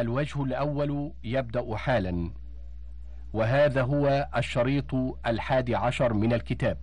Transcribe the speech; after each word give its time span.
الوجه 0.00 0.42
الأول 0.42 1.12
يبدأ 1.24 1.76
حالا 1.76 2.30
وهذا 3.32 3.82
هو 3.82 4.28
الشريط 4.36 4.94
الحادي 5.26 5.74
عشر 5.74 6.12
من 6.12 6.32
الكتاب. 6.32 6.78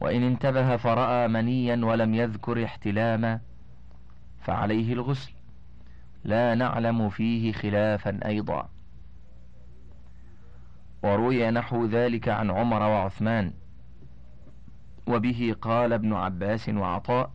وإن 0.00 0.22
انتبه 0.22 0.76
فرأى 0.76 1.28
منيا 1.28 1.84
ولم 1.84 2.14
يذكر 2.14 2.64
احتلاما 2.64 3.40
فعليه 4.40 4.92
الغسل. 4.92 5.32
لا 6.24 6.54
نعلم 6.54 7.08
فيه 7.10 7.52
خلافا 7.52 8.20
أيضا. 8.26 8.68
وروي 11.02 11.50
نحو 11.50 11.86
ذلك 11.86 12.28
عن 12.28 12.50
عمر 12.50 12.82
وعثمان 12.82 13.52
وبه 15.06 15.56
قال 15.62 15.92
ابن 15.92 16.12
عباس 16.12 16.68
وعطاء 16.68 17.30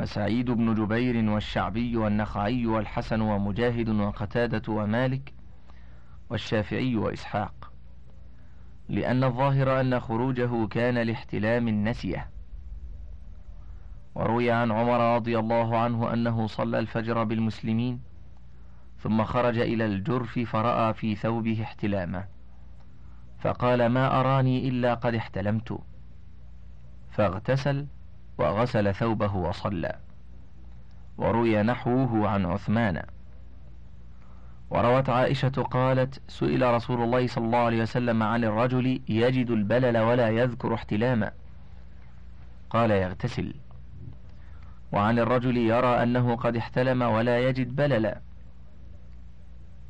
وسعيد 0.00 0.50
بن 0.50 0.74
جبير 0.74 1.30
والشعبي 1.30 1.96
والنخعي 1.96 2.66
والحسن 2.66 3.20
ومجاهد 3.20 3.88
وقتادة 3.88 4.72
ومالك 4.72 5.34
والشافعي 6.30 6.96
وإسحاق. 6.96 7.72
لأن 8.88 9.24
الظاهر 9.24 9.80
أن 9.80 10.00
خروجه 10.00 10.66
كان 10.66 10.98
لاحتلام 10.98 11.68
النسية. 11.68 12.30
وروي 14.14 14.50
عن 14.50 14.72
عمر 14.72 15.16
رضي 15.16 15.38
الله 15.38 15.78
عنه 15.78 16.12
أنه 16.12 16.46
صلى 16.46 16.78
الفجر 16.78 17.24
بالمسلمين 17.24 18.00
ثم 18.98 19.24
خرج 19.24 19.58
إلى 19.58 19.84
الجرف 19.86 20.38
فرأى 20.38 20.94
في 20.94 21.14
ثوبه 21.14 21.62
احتلاما. 21.62 22.28
فقال 23.38 23.86
ما 23.86 24.20
أراني 24.20 24.68
إلا 24.68 24.94
قد 24.94 25.14
احتلمت. 25.14 25.78
فاغتسل 27.10 27.86
وغسل 28.38 28.94
ثوبه 28.94 29.36
وصلى. 29.36 29.98
وروي 31.18 31.62
نحوه 31.62 32.28
عن 32.28 32.46
عثمان. 32.46 33.02
وروت 34.70 35.10
عائشة 35.10 35.48
قالت 35.48 36.22
سئل 36.28 36.74
رسول 36.74 37.02
الله 37.02 37.26
صلى 37.26 37.44
الله 37.44 37.58
عليه 37.58 37.82
وسلم 37.82 38.22
عن 38.22 38.44
الرجل 38.44 39.00
يجد 39.08 39.50
البلل 39.50 39.98
ولا 39.98 40.28
يذكر 40.28 40.74
احتلاما. 40.74 41.30
قال 42.70 42.90
يغتسل. 42.90 43.54
وعن 44.92 45.18
الرجل 45.18 45.56
يرى 45.56 46.02
أنه 46.02 46.36
قد 46.36 46.56
احتلم 46.56 47.02
ولا 47.02 47.48
يجد 47.48 47.76
بللا. 47.76 48.20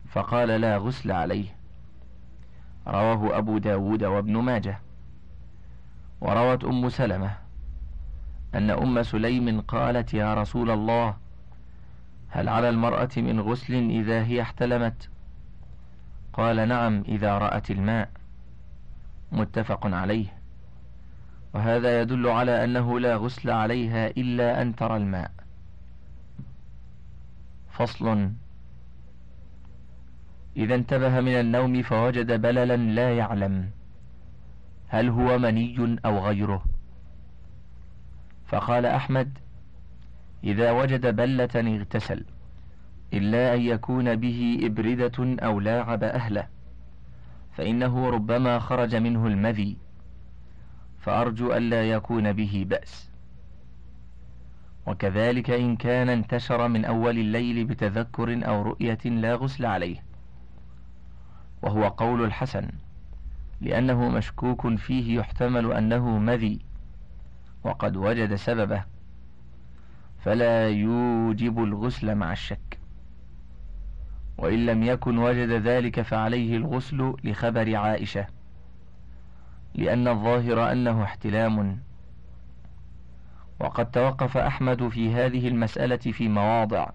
فقال 0.08 0.48
لا 0.48 0.76
غسل 0.76 1.12
عليه. 1.12 1.56
رواه 2.88 3.38
أبو 3.38 3.58
داود 3.58 4.04
وابن 4.04 4.36
ماجه. 4.36 4.80
وروت 6.20 6.64
أم 6.64 6.88
سلمة. 6.88 7.45
أن 8.56 8.70
أم 8.70 9.02
سليم 9.02 9.60
قالت 9.60 10.14
يا 10.14 10.34
رسول 10.34 10.70
الله 10.70 11.16
هل 12.28 12.48
على 12.48 12.68
المرأة 12.68 13.08
من 13.16 13.40
غسل 13.40 13.74
إذا 13.74 14.24
هي 14.24 14.42
احتلمت؟ 14.42 15.08
قال 16.32 16.68
نعم 16.68 17.04
إذا 17.08 17.38
رأت 17.38 17.70
الماء. 17.70 18.10
متفق 19.32 19.86
عليه. 19.86 20.26
وهذا 21.54 22.00
يدل 22.00 22.26
على 22.28 22.64
أنه 22.64 23.00
لا 23.00 23.16
غسل 23.16 23.50
عليها 23.50 24.06
إلا 24.06 24.62
أن 24.62 24.76
ترى 24.76 24.96
الماء. 24.96 25.30
فصل. 27.70 28.30
إذا 30.56 30.74
انتبه 30.74 31.20
من 31.20 31.40
النوم 31.40 31.82
فوجد 31.82 32.40
بللا 32.40 32.76
لا 32.76 33.16
يعلم 33.16 33.70
هل 34.88 35.08
هو 35.08 35.38
مني 35.38 35.98
أو 36.04 36.18
غيره. 36.18 36.75
فقال 38.46 38.86
أحمد 38.86 39.38
إذا 40.44 40.70
وجد 40.70 41.16
بلة 41.16 41.76
اغتسل 41.76 42.24
إلا 43.12 43.54
أن 43.54 43.60
يكون 43.60 44.16
به 44.16 44.60
إبردة 44.62 45.36
أو 45.46 45.60
لاعب 45.60 46.04
أهله 46.04 46.48
فإنه 47.52 48.10
ربما 48.10 48.58
خرج 48.58 48.96
منه 48.96 49.26
المذي 49.26 49.76
فأرجو 50.98 51.52
ألا 51.52 51.90
يكون 51.90 52.32
به 52.32 52.64
بأس. 52.68 53.10
وكذلك 54.86 55.50
إن 55.50 55.76
كان 55.76 56.08
انتشر 56.08 56.68
من 56.68 56.84
أول 56.84 57.18
الليل 57.18 57.64
بتذكر 57.64 58.48
أو 58.48 58.62
رؤية 58.62 58.98
لا 59.04 59.34
غسل 59.34 59.66
عليه 59.66 60.04
وهو 61.62 61.88
قول 61.88 62.24
الحسن 62.24 62.68
لأنه 63.60 64.08
مشكوك 64.08 64.74
فيه 64.74 65.18
يحتمل 65.18 65.72
أنه 65.72 66.18
مذي. 66.18 66.65
وقد 67.66 67.96
وجد 67.96 68.34
سببه 68.34 68.84
فلا 70.18 70.68
يوجب 70.68 71.64
الغسل 71.64 72.14
مع 72.14 72.32
الشك. 72.32 72.78
وإن 74.38 74.66
لم 74.66 74.82
يكن 74.82 75.18
وجد 75.18 75.48
ذلك 75.48 76.00
فعليه 76.00 76.56
الغسل 76.56 77.14
لخبر 77.24 77.76
عائشة 77.76 78.26
لأن 79.74 80.08
الظاهر 80.08 80.72
أنه 80.72 81.02
احتلام. 81.02 81.80
وقد 83.60 83.90
توقف 83.90 84.36
أحمد 84.36 84.88
في 84.88 85.14
هذه 85.14 85.48
المسألة 85.48 85.96
في 85.96 86.28
مواضع. 86.28 86.90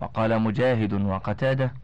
وقال 0.00 0.42
مجاهد 0.42 0.92
وقتادة 0.92 1.74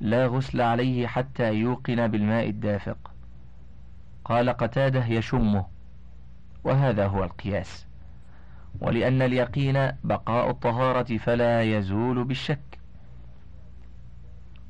لا 0.00 0.26
غسل 0.26 0.60
عليه 0.60 1.06
حتى 1.06 1.54
يوقن 1.54 2.06
بالماء 2.06 2.48
الدافق. 2.48 3.10
قال 4.24 4.50
قتادة 4.50 5.06
يشمه. 5.06 5.77
وهذا 6.68 7.06
هو 7.06 7.24
القياس. 7.24 7.86
ولأن 8.80 9.22
اليقين 9.22 9.92
بقاء 10.04 10.50
الطهارة 10.50 11.16
فلا 11.16 11.62
يزول 11.62 12.24
بالشك. 12.24 12.78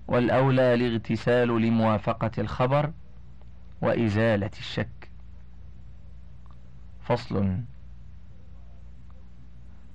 والأولى 0.09 0.75
الاغتسال 0.75 1.49
لموافقة 1.49 2.31
الخبر 2.39 2.93
وإزالة 3.83 4.51
الشك. 4.59 5.11
فصل. 7.01 7.59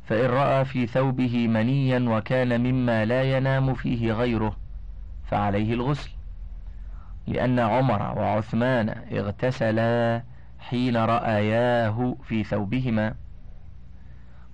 فإن 0.05 0.25
رأى 0.29 0.65
في 0.65 0.87
ثوبه 0.87 1.47
منيا 1.47 1.99
وكان 1.99 2.61
مما 2.61 3.05
لا 3.05 3.37
ينام 3.37 3.73
فيه 3.73 4.13
غيره 4.13 4.55
فعليه 5.25 5.73
الغسل. 5.73 6.11
لأن 7.27 7.59
عمر 7.59 8.01
وعثمان 8.01 8.89
اغتسلا 8.89 10.23
حين 10.69 10.97
رأياه 10.97 12.15
في 12.23 12.43
ثوبهما 12.43 13.15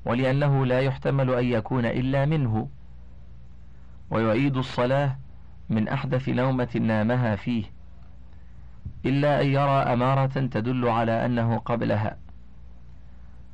ولأنه 0.05 0.65
لا 0.65 0.79
يحتمل 0.81 1.33
أن 1.33 1.45
يكون 1.45 1.85
إلا 1.85 2.25
منه 2.25 2.69
ويعيد 4.09 4.57
الصلاة 4.57 5.17
من 5.69 5.87
أحدث 5.87 6.29
نومة 6.29 6.79
نامها 6.81 7.35
فيه 7.35 7.63
إلا 9.05 9.41
أن 9.41 9.47
يرى 9.47 9.93
أمارة 9.93 10.25
تدل 10.25 10.87
على 10.87 11.25
أنه 11.25 11.57
قبلها 11.57 12.17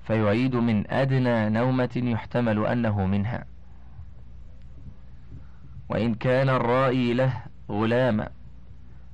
فيعيد 0.03 0.55
من 0.55 0.91
أدنى 0.91 1.49
نومة 1.49 1.89
يحتمل 1.95 2.66
أنه 2.66 3.05
منها. 3.05 3.45
وإن 5.89 6.16
كان 6.16 6.49
الرائي 6.49 7.13
له 7.13 7.33
غلاما 7.69 8.29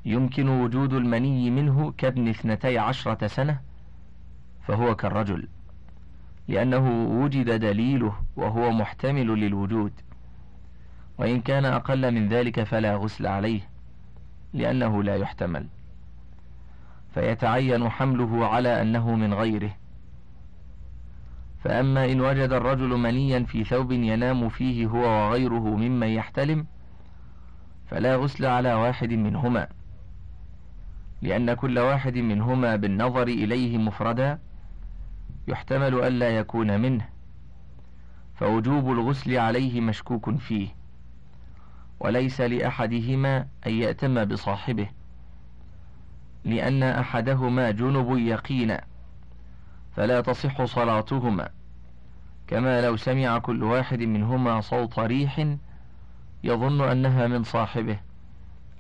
يمكن 0.06 0.50
وجود 0.50 0.94
المني 0.94 1.50
منه 1.50 1.92
كابن 1.98 2.28
اثنتي 2.28 2.78
عشرة 2.78 3.28
سنة 3.28 3.60
فهو 4.62 4.96
كالرجل 4.96 5.48
لأنه 6.48 7.06
وجد 7.24 7.60
دليله 7.60 8.16
وهو 8.36 8.72
محتمل 8.72 9.28
للوجود 9.28 9.92
وإن 11.18 11.42
كان 11.42 11.66
أقل 11.66 12.12
من 12.12 12.28
ذلك 12.28 12.64
فلا 12.64 12.96
غسل 12.96 13.28
عليه 13.28 13.70
لأنه 14.54 15.04
لا 15.04 15.16
يحتمل. 15.16 15.68
فيتعين 17.14 17.90
حمله 17.90 18.46
على 18.46 18.82
أنه 18.82 19.16
من 19.16 19.34
غيره. 19.34 19.72
فأما 21.64 22.06
إن 22.12 22.22
وجد 22.22 22.54
الرجل 22.54 22.88
منيا 22.88 23.44
في 23.44 23.64
ثوب 23.64 23.92
ينام 23.92 24.50
فيه 24.50 24.88
هو 24.88 25.00
وغيره 25.00 25.76
ممن 25.76 26.08
يحتلم 26.08 26.66
فلا 27.90 28.16
غسل 28.16 28.46
على 28.46 28.74
واحد 28.74 29.14
منهما. 29.14 29.68
لأن 31.22 31.54
كل 31.54 31.80
واحد 31.80 32.18
منهما 32.18 32.76
بالنظر 32.76 33.28
إليه 33.28 33.78
مفردا 33.78 34.40
يحتمل 35.48 36.04
ألا 36.04 36.30
يكون 36.30 36.82
منه 36.82 37.10
فوجوب 38.36 38.92
الغسل 38.92 39.38
عليه 39.38 39.82
مشكوك 39.82 40.36
فيه 40.38 40.68
وليس 42.00 42.42
لأحدهما 42.42 43.48
أن 43.68 43.74
يأتم 43.74 44.26
بصاحبه 44.26 44.88
لأن 46.46 46.84
أحدهما 46.84 47.72
جنب 47.72 48.18
يقينا 48.18 48.84
فلا 49.96 50.22
تصح 50.22 50.64
صلاتهما 50.64 51.50
كما 52.48 52.82
لو 52.82 52.98
سمع 52.98 53.38
كل 53.40 53.64
واحد 53.64 54.02
منهما 54.02 54.62
صوت 54.62 55.00
ريح 55.00 55.56
يظن 56.44 56.82
أنها 56.82 57.28
من 57.28 57.44
صاحبه 57.44 58.00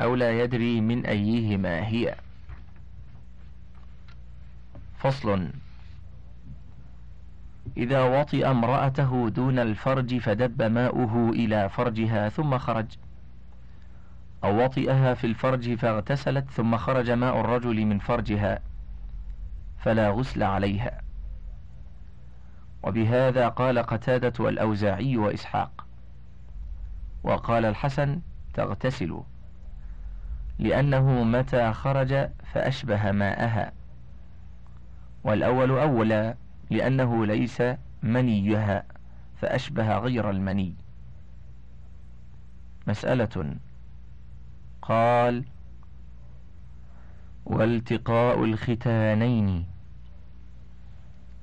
أو 0.01 0.15
لا 0.15 0.43
يدري 0.43 0.81
من 0.81 1.05
أيهما 1.05 1.87
هي. 1.87 2.15
إذا 7.77 8.03
وطئ 8.03 8.51
امرأته 8.51 9.29
دون 9.29 9.59
الفرج 9.59 10.17
فدب 10.17 10.61
ماؤه 10.61 11.29
إلى 11.29 11.69
فرجها 11.69 12.29
ثم 12.29 12.57
خرج. 12.57 12.85
أو 14.43 14.63
وطئها 14.63 15.13
في 15.13 15.27
الفرج 15.27 15.75
فاغتسلت 15.75 16.49
ثم 16.49 16.77
خرج 16.77 17.11
ماء 17.11 17.39
الرجل 17.39 17.85
من 17.85 17.99
فرجها 17.99 18.59
فلا 19.79 20.09
غسل 20.09 20.43
عليها. 20.43 21.01
وبهذا 22.83 23.47
قال 23.47 23.79
قتادة 23.79 24.33
والأوزاعي 24.43 25.17
وإسحاق. 25.17 25.85
وقال 27.23 27.65
الحسن 27.65 28.21
تغتسل 28.53 29.21
لأنه 30.59 31.23
متى 31.23 31.73
خرج 31.73 32.29
فأشبه 32.53 33.11
ماءها. 33.11 33.80
والأول 35.23 35.71
أولى 35.71 36.35
لأنه 36.69 37.25
ليس 37.25 37.63
منيها 38.03 38.83
فأشبه 39.35 39.97
غير 39.97 40.29
المني. 40.29 40.75
مسألة 42.87 43.55
قال 44.81 45.45
والتقاء 47.45 48.43
الختانين 48.43 49.65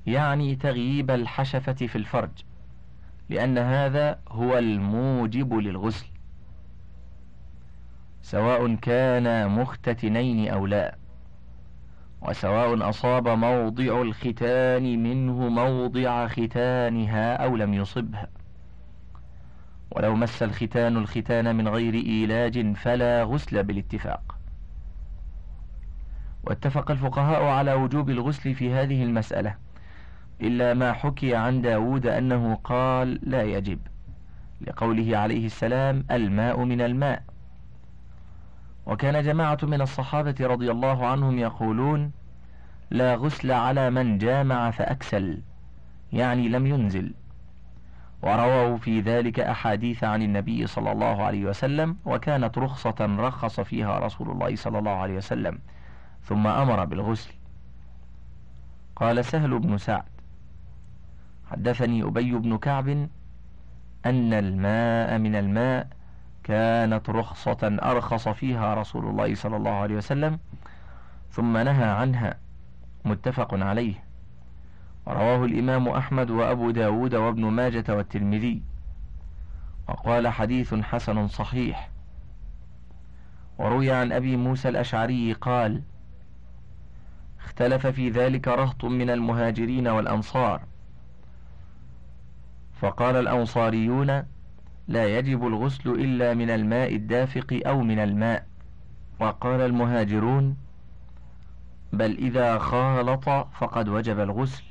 يعني 0.07 0.55
تغييب 0.55 1.11
الحشفة 1.11 1.73
في 1.73 1.95
الفرج 1.95 2.31
لأن 3.29 3.57
هذا 3.57 4.19
هو 4.27 4.57
الموجب 4.57 5.53
للغسل 5.53 6.05
سواء 8.21 8.75
كانا 8.75 9.47
مختتنين 9.47 10.49
أو 10.51 10.65
لا. 10.67 10.98
وسواء 12.21 12.89
أصاب 12.89 13.27
موضع 13.27 14.01
الختان 14.01 15.03
منه 15.03 15.49
موضع 15.49 16.27
ختانها 16.27 17.35
أو 17.35 17.55
لم 17.55 17.73
يصبه 17.73 18.19
ولو 19.91 20.15
مس 20.15 20.43
الختان 20.43 20.97
الختان 20.97 21.55
من 21.55 21.67
غير 21.67 21.93
إيلاج 21.93 22.75
فلا 22.75 23.23
غسل 23.23 23.63
بالاتفاق. 23.63 24.35
واتفق 26.43 26.91
الفقهاء 26.91 27.43
على 27.43 27.73
وجوب 27.73 28.09
الغسل 28.09 28.55
في 28.55 28.73
هذه 28.73 29.03
المسألة 29.03 29.55
إلا 30.41 30.73
ما 30.73 30.93
حكي 30.93 31.35
عن 31.35 31.61
داود 31.61 32.07
أنه 32.07 32.55
قال 32.55 33.19
لا 33.23 33.43
يجب 33.43 33.79
لقوله 34.61 35.17
عليه 35.17 35.45
السلام 35.45 36.05
الماء 36.11 36.63
من 36.63 36.81
الماء. 36.81 37.23
وكان 38.89 39.23
جماعة 39.23 39.57
من 39.63 39.81
الصحابة 39.81 40.35
رضي 40.41 40.71
الله 40.71 41.07
عنهم 41.07 41.39
يقولون 41.39 42.11
لا 42.89 43.15
غسل 43.15 43.51
على 43.51 43.89
من 43.89 44.17
جامع 44.17 44.71
فأكسل. 44.71 45.41
يعني 46.13 46.49
لم 46.49 46.67
ينزل. 46.67 47.13
ورووا 48.21 48.77
في 48.77 49.01
ذلك 49.01 49.39
أحاديث 49.39 50.03
عن 50.03 50.21
النبي 50.21 50.67
صلى 50.67 50.91
الله 50.91 51.23
عليه 51.23 51.45
وسلم 51.45 51.97
وكانت 52.05 52.57
رخصة 52.57 52.95
رخص 52.99 53.59
فيها 53.59 53.99
رسول 53.99 54.31
الله 54.31 54.55
صلى 54.55 54.79
الله 54.79 54.91
عليه 54.91 55.17
وسلم 55.17 55.59
ثم 56.23 56.47
أمر 56.47 56.85
بالغسل. 56.85 57.33
قال 58.95 59.25
سهل 59.25 59.59
بن 59.59 59.77
سعد 59.77 60.03
حدثني 61.51 62.03
أبي 62.03 62.31
بن 62.31 62.57
كعب 62.57 62.87
أن 64.05 64.33
الماء 64.33 65.17
من 65.17 65.35
الماء 65.35 65.98
كانت 66.49 67.09
رخصة 67.09 67.57
أرخص 67.63 68.27
فيها 68.29 68.73
رسول 68.73 69.05
الله 69.05 69.35
صلى 69.35 69.57
الله 69.57 69.71
عليه 69.71 69.95
وسلم 69.95 70.39
ثم 71.31 71.57
نهى 71.57 71.83
عنها 71.83 72.37
متفق 73.05 73.53
عليه. 73.53 74.03
رواه 75.07 75.45
الإمام 75.45 75.87
أحمد 75.87 76.29
وأبو 76.29 76.71
داود 76.71 77.15
وابن 77.15 77.45
ماجة 77.45 77.83
والترمذي. 77.89 78.61
وقال 79.89 80.27
حديث 80.27 80.73
حسن 80.73 81.27
صحيح. 81.27 81.89
وروي 83.57 83.91
عن 83.91 84.11
أبي 84.11 84.37
موسى 84.37 84.69
الأشعري 84.69 85.33
قال 85.33 85.81
اختلف 87.39 87.87
في 87.87 88.09
ذلك 88.09 88.47
رهط 88.47 88.85
من 88.85 89.09
المهاجرين 89.09 89.87
والأنصار. 89.87 90.61
فقال 92.81 93.15
الأنصاريون 93.15 94.23
لا 94.89 95.17
يجب 95.17 95.47
الغسل 95.47 95.89
إلا 95.89 96.33
من 96.33 96.49
الماء 96.49 96.95
الدافق 96.95 97.61
أو 97.65 97.81
من 97.81 97.99
الماء. 97.99 98.45
وقال 99.19 99.61
المهاجرون 99.61 100.57
بل 101.93 102.17
إذا 102.17 102.57
خالط 102.57 103.29
فقد 103.29 103.89
وجب 103.89 104.19
الغسل. 104.19 104.63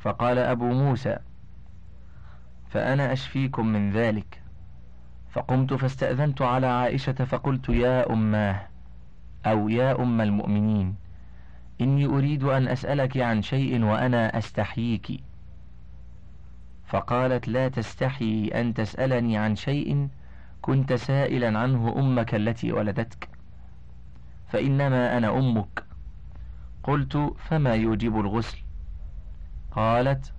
فقال 0.00 0.38
أبو 0.38 0.72
موسى 0.72 1.16
فأنا 2.70 3.12
أشفيكم 3.12 3.66
من 3.66 3.90
ذلك. 3.90 4.42
فقمت 5.32 5.74
فاستأذنت 5.74 6.42
على 6.42 6.66
عائشة 6.66 7.12
فقلت 7.12 7.68
يا 7.68 8.12
أماه 8.12 8.68
أو 9.46 9.68
يا 9.68 10.02
أم 10.02 10.20
المؤمنين 10.20 10.94
إني 11.80 12.06
أريد 12.06 12.44
أن 12.44 12.68
أسألك 12.68 13.16
عن 13.16 13.42
شيء 13.42 13.84
وأنا 13.84 14.38
أستحييك. 14.38 15.20
فقالت 16.86 17.48
لا 17.48 17.68
تستحي 17.68 18.48
أن 18.48 18.74
تسألني 18.74 19.38
عن 19.38 19.56
شيء 19.56 20.08
كنت 20.62 20.92
سائلا 20.92 21.58
عنه 21.58 21.94
أمك 21.98 22.34
التي 22.34 22.72
ولدتك 22.72 23.28
فإنما 24.48 25.16
أنا 25.16 25.38
أمك. 25.38 25.84
قلت 26.82 27.34
فما 27.38 27.74
يوجب 27.74 28.20
الغسل؟ 28.20 28.58
قالت 29.72 30.32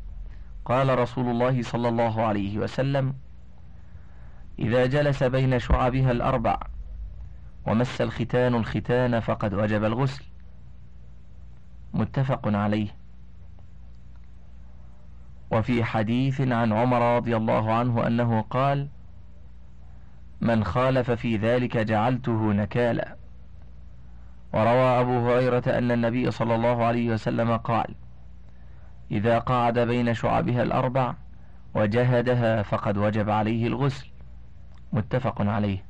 قال 0.65 1.00
رسول 1.00 1.27
الله 1.27 1.62
صلى 1.62 1.89
الله 1.89 2.24
عليه 2.24 2.57
وسلم 2.57 3.13
إذا 4.59 4.86
جلس 4.86 5.24
بين 5.24 5.59
شعبها 5.59 6.12
الأربع 6.12 6.59
ومس 7.68 8.01
الختان 8.01 8.56
الختان 8.56 9.19
فقد 9.19 9.53
وجب 9.53 9.83
الغسل. 9.83 10.24
متفق 11.94 12.47
عليه. 12.47 13.05
وفي 15.51 15.83
حديث 15.83 16.42
عن 16.42 16.73
عمر 16.73 17.16
رضي 17.16 17.35
الله 17.35 17.73
عنه 17.73 18.07
أنه 18.07 18.42
قال 18.42 18.87
من 20.42 20.64
خالف 20.64 21.11
في 21.11 21.37
ذلك 21.37 21.78
جعلته 21.78 22.54
نكالا. 22.54 23.16
وروى 24.54 24.99
أبو 25.02 25.30
هريرة 25.30 25.64
أن 25.68 25.92
النبي 25.92 26.31
صلى 26.31 26.56
الله 26.56 26.85
عليه 26.85 27.09
وسلم 27.09 27.57
قال 27.57 27.95
إذا 29.11 29.40
قعد 29.40 29.80
بين 29.80 30.14
شعبها 30.14 30.64
الأربع 30.64 31.14
وجهدها 31.75 32.61
فقد 32.61 32.97
وجب 32.97 33.30
عليه 33.30 33.68
الغسل. 33.68 34.07
متفق 34.94 35.42
عليه. 35.42 35.85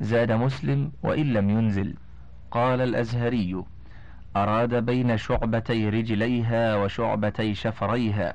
زاد 0.00 0.32
مسلم 0.32 0.92
وإن 1.02 1.26
لم 1.32 1.50
ينزل. 1.50 1.96
قال 2.50 2.80
الأزهري 2.80 3.64
أراد 4.36 4.74
بين 4.74 5.16
شعبتي 5.16 5.88
رجليها 5.88 6.76
وشعبتي 6.76 7.54
شفريها 7.54 8.34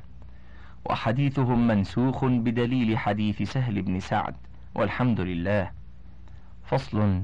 وحديثهم 0.85 1.67
منسوخ 1.67 2.25
بدليل 2.25 2.97
حديث 2.97 3.51
سهل 3.51 3.81
بن 3.81 3.99
سعد 3.99 4.35
والحمد 4.75 5.21
لله. 5.21 5.71
فصل 6.63 7.23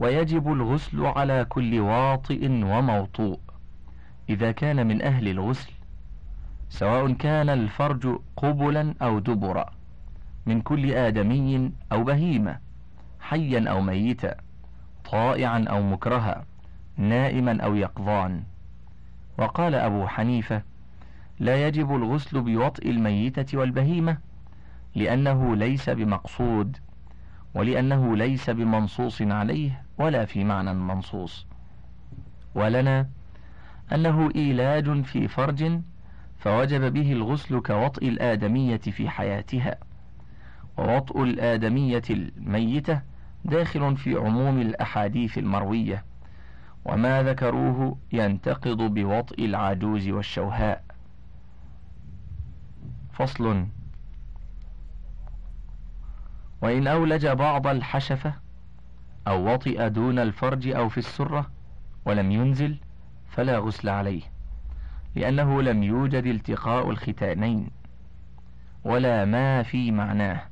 ويجب 0.00 0.52
الغسل 0.52 1.06
على 1.06 1.44
كل 1.44 1.80
واطئ 1.80 2.48
وموطوء 2.48 3.40
إذا 4.28 4.52
كان 4.52 4.86
من 4.86 5.02
أهل 5.02 5.28
الغسل 5.28 5.72
سواء 6.68 7.12
كان 7.12 7.48
الفرج 7.48 8.18
قبلا 8.36 8.94
أو 9.02 9.18
دبرا 9.18 9.70
من 10.46 10.60
كل 10.60 10.92
آدمي 10.92 11.72
أو 11.92 12.04
بهيمة 12.04 12.58
حيا 13.20 13.70
أو 13.70 13.80
ميتا 13.80 14.34
طائعا 15.10 15.64
أو 15.68 15.82
مكرها. 15.82 16.49
نائما 17.00 17.62
أو 17.62 17.74
يقظان. 17.74 18.42
وقال 19.38 19.74
أبو 19.74 20.06
حنيفة 20.06 20.62
لا 21.38 21.66
يجب 21.66 21.94
الغسل 21.94 22.40
بوطئ 22.40 22.90
الميتة 22.90 23.58
والبهيمة 23.58 24.18
لأنه 24.94 25.56
ليس 25.56 25.90
بمقصود 25.90 26.76
ولأنه 27.54 28.16
ليس 28.16 28.50
بمنصوص 28.50 29.22
عليه 29.22 29.82
ولا 29.98 30.24
في 30.24 30.44
معنى 30.44 30.74
منصوص. 30.74 31.46
ولنا 32.54 33.08
أنه 33.92 34.30
إيلاج 34.36 35.02
في 35.02 35.28
فرج 35.28 35.80
فوجب 36.38 36.92
به 36.92 37.12
الغسل 37.12 37.60
كوطئ 37.60 38.08
الآدمية 38.08 38.76
في 38.76 39.08
حياتها. 39.08 39.76
ووطئ 40.78 41.22
الآدمية 41.22 42.02
الميتة 42.10 43.00
داخل 43.44 43.96
في 43.96 44.14
عموم 44.14 44.60
الأحاديث 44.60 45.38
المروية. 45.38 46.09
وما 46.84 47.22
ذكروه 47.22 47.98
ينتقض 48.12 48.76
بوطئ 48.76 49.44
العجوز 49.44 50.08
والشوهاء. 50.08 50.84
فصل. 53.12 53.66
وإن 56.62 56.86
أولج 56.86 57.26
بعض 57.26 57.66
الحشفة 57.66 58.34
أو 59.28 59.52
وطئ 59.52 59.88
دون 59.88 60.18
الفرج 60.18 60.68
أو 60.68 60.88
في 60.88 60.98
السرة 60.98 61.50
ولم 62.04 62.30
ينزل 62.32 62.76
فلا 63.30 63.58
غسل 63.58 63.88
عليه 63.88 64.22
لأنه 65.14 65.62
لم 65.62 65.82
يوجد 65.82 66.26
التقاء 66.26 66.90
الختانين 66.90 67.70
ولا 68.84 69.24
ما 69.24 69.62
في 69.62 69.90
معناه. 69.90 70.42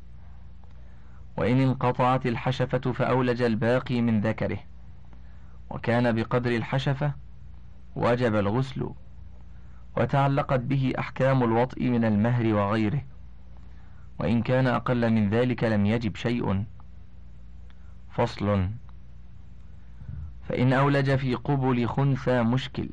وإن 1.36 1.60
انقطعت 1.60 2.26
الحشفة 2.26 2.92
فأولج 2.92 3.42
الباقي 3.42 4.00
من 4.00 4.20
ذكره 4.20 4.58
وكان 5.70 6.12
بقدر 6.12 6.56
الحشفة 6.56 7.12
وجب 7.96 8.34
الغسل 8.34 8.90
وتعلقت 9.96 10.60
به 10.60 10.92
أحكام 10.98 11.42
الوطء 11.42 11.88
من 11.88 12.04
المهر 12.04 12.54
وغيره 12.54 13.02
وإن 14.18 14.42
كان 14.42 14.66
أقل 14.66 15.10
من 15.10 15.30
ذلك 15.30 15.64
لم 15.64 15.86
يجب 15.86 16.16
شيء. 16.16 16.64
فصل. 18.10 18.68
فإن 20.48 20.72
أولج 20.72 21.14
في 21.16 21.34
قبل 21.34 21.88
خنثى 21.88 22.42
مشكل 22.42 22.90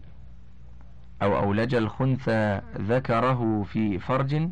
أو 1.22 1.38
أولج 1.38 1.76
الخنثى 1.76 2.62
ذكره 2.78 3.64
في 3.64 4.00
فرج 4.00 4.50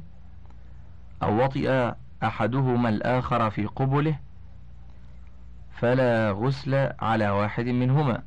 أو 1.24 1.44
وطئ 1.44 1.94
أحدهما 2.24 2.90
الآخر 2.90 3.50
في 3.50 3.66
قبله 3.66 4.20
فلا 5.74 6.32
غسل 6.32 6.90
على 7.00 7.30
واحد 7.30 7.66
منهما. 7.66 8.24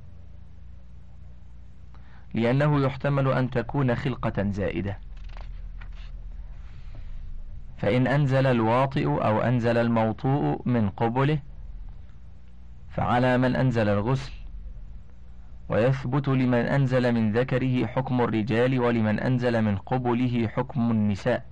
لأنه 2.34 2.80
يحتمل 2.80 3.28
أن 3.28 3.50
تكون 3.50 3.94
خلقة 3.94 4.50
زائدة. 4.50 4.98
فإن 7.76 8.06
أنزل 8.06 8.46
الواطئ 8.46 9.06
أو 9.06 9.40
أنزل 9.40 9.78
الموطوء 9.78 10.62
من 10.68 10.90
قبله 10.90 11.38
فعلى 12.90 13.38
من 13.38 13.56
أنزل 13.56 13.88
الغسل. 13.88 14.32
ويثبت 15.68 16.28
لمن 16.28 16.54
أنزل 16.54 17.12
من 17.12 17.32
ذكره 17.32 17.86
حكم 17.86 18.20
الرجال 18.20 18.80
ولمن 18.80 19.20
أنزل 19.20 19.62
من 19.62 19.76
قبله 19.76 20.48
حكم 20.48 20.90
النساء. 20.90 21.46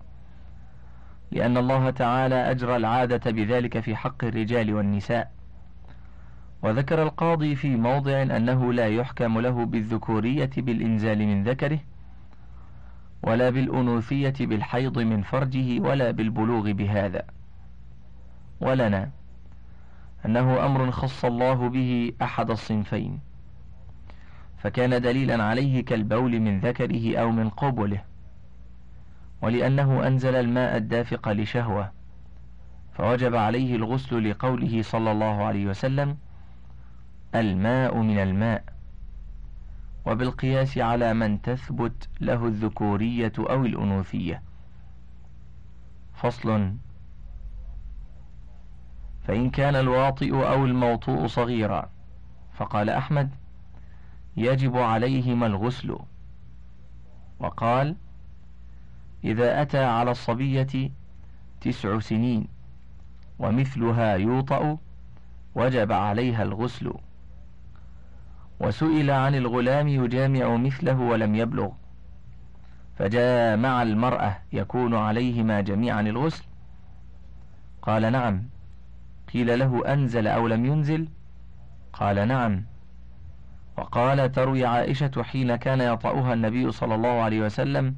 لأن 1.31 1.57
الله 1.57 1.91
تعالى 1.91 2.51
أجرى 2.51 2.77
العادة 2.77 3.31
بذلك 3.31 3.81
في 3.81 3.97
حق 3.97 4.25
الرجال 4.25 4.75
والنساء. 4.75 5.34
وذكر 6.64 7.02
القاضي 7.02 7.56
في 7.56 7.76
موضع 7.76 8.23
أنه 8.23 8.73
لا 8.73 8.88
يحكم 8.88 9.40
له 9.40 9.64
بالذكورية 9.64 10.50
بالإنزال 10.56 11.26
من 11.26 11.44
ذكره 11.44 11.78
ولا 13.23 13.50
بالأنوثية 13.50 14.35
بالحيض 14.40 14.99
من 14.99 15.23
فرجه 15.23 15.80
ولا 15.80 16.11
بالبلوغ 16.11 16.73
بهذا. 16.73 17.23
ولنا 18.61 19.11
أنه 20.26 20.66
أمر 20.66 20.90
خص 20.90 21.25
الله 21.25 21.68
به 21.68 22.12
أحد 22.23 22.50
الصنفين 22.50 23.21
فكان 24.59 25.02
دليلا 25.02 25.44
عليه 25.44 25.85
كالبول 25.85 26.40
من 26.40 26.61
ذكره 26.61 27.18
أو 27.18 27.30
من 27.30 27.49
قبله 27.49 28.04
ولأنه 29.42 30.06
أنزل 30.06 30.35
الماء 30.35 30.76
الدافق 30.76 31.28
لشهوة 31.28 31.92
فوجب 32.92 33.35
عليه 33.35 33.76
الغسل 33.76 34.30
لقوله 34.30 34.83
صلى 34.83 35.12
الله 35.12 35.44
عليه 35.44 35.66
وسلم 35.66 36.16
الماء 37.35 37.97
من 37.99 38.19
الماء. 38.19 38.64
وبالقياس 40.07 40.79
على 40.79 41.14
من 41.14 41.43
تثبت 41.43 42.09
له 42.21 42.47
الذكورية 42.47 43.33
أو 43.38 43.64
الأنوثية. 43.64 44.43
فصل. 46.14 46.75
فإن 49.23 49.50
كان 49.50 49.76
الواطئ 49.76 50.33
أو 50.33 50.64
الموطوء 50.64 51.26
صغيرا. 51.26 51.91
فقال 52.53 52.91
أحمد 52.91 53.31
يجب 54.37 54.76
عليهما 54.76 55.47
الغسل. 55.47 55.99
وقال 57.38 57.97
إذا 59.25 59.62
أتى 59.62 59.85
على 59.85 60.11
الصبية 60.11 60.91
تسع 61.61 61.99
سنين 61.99 62.49
ومثلها 63.38 64.14
يوطأ 64.14 64.79
وجب 65.55 65.93
عليها 65.93 66.43
الغسل. 66.43 66.93
وسئل 68.66 69.11
عن 69.11 69.35
الغلام 69.35 69.88
يجامع 69.88 70.56
مثله 70.56 71.00
ولم 71.00 71.35
يبلغ. 71.35 71.71
فجامع 72.99 73.83
المرأة 73.83 74.38
يكون 74.52 74.94
عليهما 74.94 75.61
جميعا 75.61 76.00
الغسل. 76.00 76.44
قال 77.83 78.12
نعم. 78.12 78.42
قيل 79.35 79.59
له 79.59 79.92
أنزل 79.92 80.26
أو 80.26 80.49
لم 80.49 80.66
ينزل؟ 80.66 81.09
قال 81.92 82.28
نعم. 82.28 82.64
وقال 83.76 84.33
تروي 84.33 84.66
عائشة 84.66 85.23
حين 85.23 85.56
كان 85.56 85.80
يطأها 85.80 86.35
النبي 86.35 86.73
صلى 86.73 86.94
الله 86.94 87.23
عليه 87.23 87.40
وسلم 87.40 87.94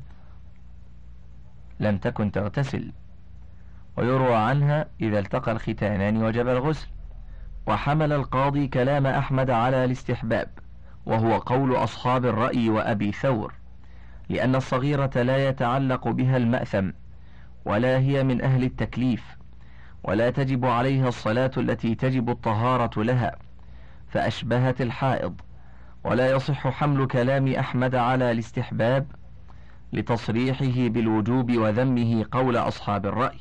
لم 1.80 1.99
تكن 1.99 2.32
تغتسل. 2.32 2.92
ويروى 3.96 4.35
عنها 4.35 4.87
إذا 5.00 5.18
التقى 5.18 5.52
الختانان 5.52 6.16
وجب 6.23 6.49
الغسل. 6.49 6.88
وحمل 7.66 8.12
القاضي 8.12 8.68
كلام 8.68 9.06
أحمد 9.06 9.50
على 9.50 9.85
الاستحباب 9.85 10.49
وهو 11.06 11.38
قول 11.38 11.76
أصحاب 11.76 12.26
الرأي 12.26 12.70
وأبي 12.70 13.12
ثور 13.12 13.54
لأن 14.28 14.54
الصغيرة 14.54 15.23
لا 15.23 15.49
يتعلق 15.49 16.08
بها 16.08 16.37
المأثم 16.37 16.90
ولا 17.64 17.99
هي 17.99 18.25
من 18.25 18.42
أهل 18.42 18.64
التكليف 18.64 19.37
ولا 20.04 20.30
تجب 20.30 20.64
عليها 20.64 21.08
الصلاة 21.08 21.50
التي 21.56 21.94
تجب 21.94 22.30
الطهارة 22.30 23.02
لها 23.02 23.37
فأشبهت 24.08 24.80
الحائض 24.80 25.40
ولا 26.04 26.30
يصح 26.30 26.68
حمل 26.68 27.06
كلام 27.06 27.49
أحمد 27.49 27.94
على 27.94 28.30
الاستحباب 28.30 29.06
لتصريحه 29.92 30.88
بالوجوب 30.88 31.52
وذمه 31.56 32.25
قول 32.32 32.56
أصحاب 32.56 33.06
الرأي 33.06 33.38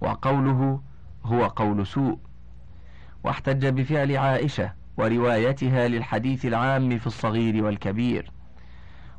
وقوله 0.00 0.80
هو 1.24 1.46
قول 1.46 1.86
سوء. 1.86 2.18
واحتج 3.24 3.66
بفعل 3.66 4.16
عائشة 4.16 4.72
وروايتها 4.96 5.88
للحديث 5.88 6.44
العام 6.46 6.98
في 6.98 7.06
الصغير 7.06 7.64
والكبير 7.64 8.30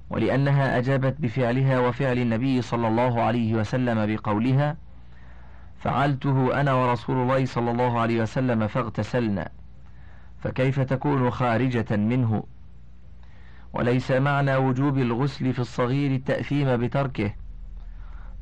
ولأنها 0.10 0.78
أجابت 0.78 1.16
بفعلها 1.22 1.80
وفعل 1.80 2.18
النبي 2.18 2.62
صلى 2.62 2.88
الله 2.88 3.22
عليه 3.22 3.54
وسلم 3.56 4.16
بقولها 4.16 4.78
فعلته 5.80 6.62
أنا 6.62 6.74
ورسول 6.74 7.16
الله 7.18 7.46
صلى 7.46 7.72
الله 7.72 8.00
عليه 8.00 8.22
وسلم 8.22 8.68
فاغتسلنا 8.68 9.50
فكيف 10.40 10.80
تكون 10.80 11.32
خارجة 11.32 11.96
منه؟ 11.98 12.44
وليس 13.74 14.12
معنى 14.12 14.56
وجوب 14.56 14.98
الغسل 14.98 15.54
في 15.54 15.60
الصغير 15.60 16.12
التأثيم 16.12 16.78
بتركه 16.78 17.34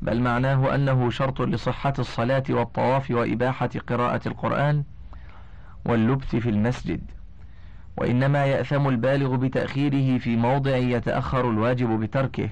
بل 0.02 0.20
معناه 0.20 0.74
أنه 0.74 1.10
شرط 1.10 1.42
لصحة 1.42 1.92
الصلاة 1.98 2.42
والطواف 2.50 3.10
وإباحة 3.10 3.70
قراءة 3.86 4.28
القرآن 4.28 4.84
واللبث 5.84 6.36
في 6.36 6.50
المسجد 6.50 7.00
وإنما 7.96 8.46
يأثم 8.46 8.88
البالغ 8.88 9.36
بتأخيره 9.36 10.18
في 10.18 10.36
موضع 10.36 10.76
يتأخر 10.76 11.50
الواجب 11.50 12.00
بتركه 12.00 12.50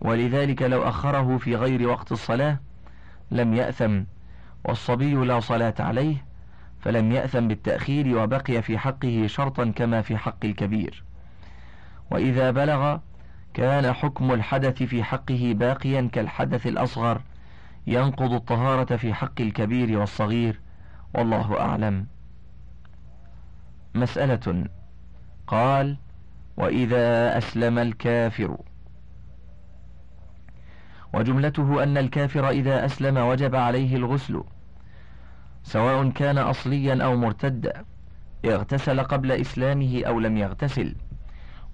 ولذلك 0.00 0.62
لو 0.62 0.82
أخره 0.82 1.38
في 1.38 1.56
غير 1.56 1.88
وقت 1.88 2.12
الصلاة 2.12 2.58
لم 3.30 3.54
يأثم 3.54 4.02
والصبي 4.64 5.14
لا 5.14 5.40
صلاة 5.40 5.74
عليه 5.78 6.24
فلم 6.80 7.12
يأثم 7.12 7.48
بالتأخير 7.48 8.18
وبقي 8.18 8.62
في 8.62 8.78
حقه 8.78 9.24
شرطا 9.26 9.72
كما 9.76 10.02
في 10.02 10.16
حق 10.16 10.44
الكبير. 10.44 11.04
وإذا 12.10 12.50
بلغ 12.50 12.98
كان 13.54 13.92
حكم 13.92 14.32
الحدث 14.32 14.82
في 14.82 15.04
حقه 15.04 15.52
باقيا 15.56 16.08
كالحدث 16.12 16.66
الأصغر 16.66 17.20
ينقض 17.86 18.32
الطهارة 18.32 18.96
في 18.96 19.14
حق 19.14 19.40
الكبير 19.40 19.98
والصغير 19.98 20.60
والله 21.14 21.60
أعلم. 21.60 22.06
مسألة. 23.94 24.64
قال 25.46 25.96
وإذا 26.56 27.38
أسلم 27.38 27.78
الكافر. 27.78 28.56
وجملته 31.14 31.82
أن 31.82 31.98
الكافر 31.98 32.48
إذا 32.48 32.84
أسلم 32.84 33.16
وجب 33.16 33.54
عليه 33.54 33.96
الغسل 33.96 34.44
سواء 35.62 36.10
كان 36.10 36.38
أصليا 36.38 37.04
أو 37.04 37.16
مرتدا 37.16 37.84
اغتسل 38.44 39.00
قبل 39.00 39.32
إسلامه 39.32 40.02
أو 40.06 40.20
لم 40.20 40.36
يغتسل. 40.36 40.94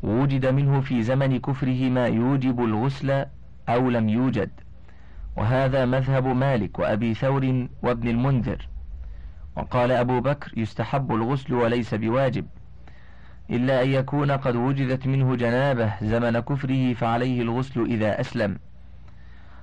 وجد 0.02 0.46
منه 0.46 0.80
في 0.80 1.02
زمن 1.02 1.38
كفره 1.38 1.90
ما 1.90 2.06
يوجب 2.06 2.60
الغسل 2.60 3.24
أو 3.68 3.90
لم 3.90 4.08
يوجد. 4.08 4.50
وهذا 5.36 5.86
مذهب 5.86 6.26
مالك 6.26 6.78
وأبي 6.78 7.14
ثور 7.14 7.68
وابن 7.82 8.08
المنذر. 8.08 8.68
وقال 9.58 9.92
أبو 9.92 10.20
بكر 10.20 10.52
يستحب 10.56 11.12
الغسل 11.12 11.54
وليس 11.54 11.94
بواجب 11.94 12.46
إلا 13.50 13.82
أن 13.82 13.88
يكون 13.88 14.30
قد 14.30 14.56
وجدت 14.56 15.06
منه 15.06 15.36
جنابة 15.36 15.92
زمن 16.02 16.40
كفره 16.40 16.94
فعليه 16.94 17.42
الغسل 17.42 17.84
إذا 17.84 18.20
أسلم 18.20 18.58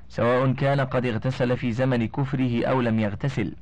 سواء 0.10 0.52
كان 0.52 0.82
قد 0.82 1.06
اغتسل 1.06 1.58
في 1.58 1.72
زمن 1.72 2.08
كفره 2.08 2.66
أو 2.66 2.82
لم 2.82 3.00
يغتسل. 3.00 3.56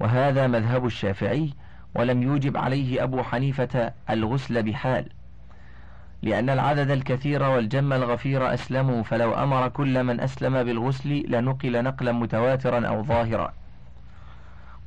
وهذا 0.00 0.46
مذهب 0.46 0.86
الشافعي 0.86 1.50
ولم 1.94 2.22
يوجب 2.22 2.56
عليه 2.56 3.02
أبو 3.02 3.22
حنيفة 3.22 3.92
الغسل 4.10 4.62
بحال 4.62 5.08
لأن 6.22 6.50
العدد 6.50 6.90
الكثير 6.90 7.42
والجم 7.42 7.92
الغفير 7.92 8.54
أسلموا 8.54 9.02
فلو 9.02 9.34
أمر 9.34 9.68
كل 9.68 10.04
من 10.04 10.20
أسلم 10.20 10.62
بالغسل 10.62 11.24
لنقل 11.28 11.84
نقلا 11.84 12.12
متواترا 12.12 12.86
أو 12.86 13.02
ظاهرا. 13.02 13.52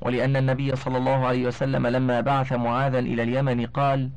ولأن 0.01 0.35
النبي 0.35 0.75
صلى 0.75 0.97
الله 0.97 1.27
عليه 1.27 1.47
وسلم 1.47 1.87
لما 1.87 2.21
بعث 2.21 2.53
معاذا 2.53 2.99
إلى 2.99 3.23
اليمن 3.23 3.65
قال 3.65 4.09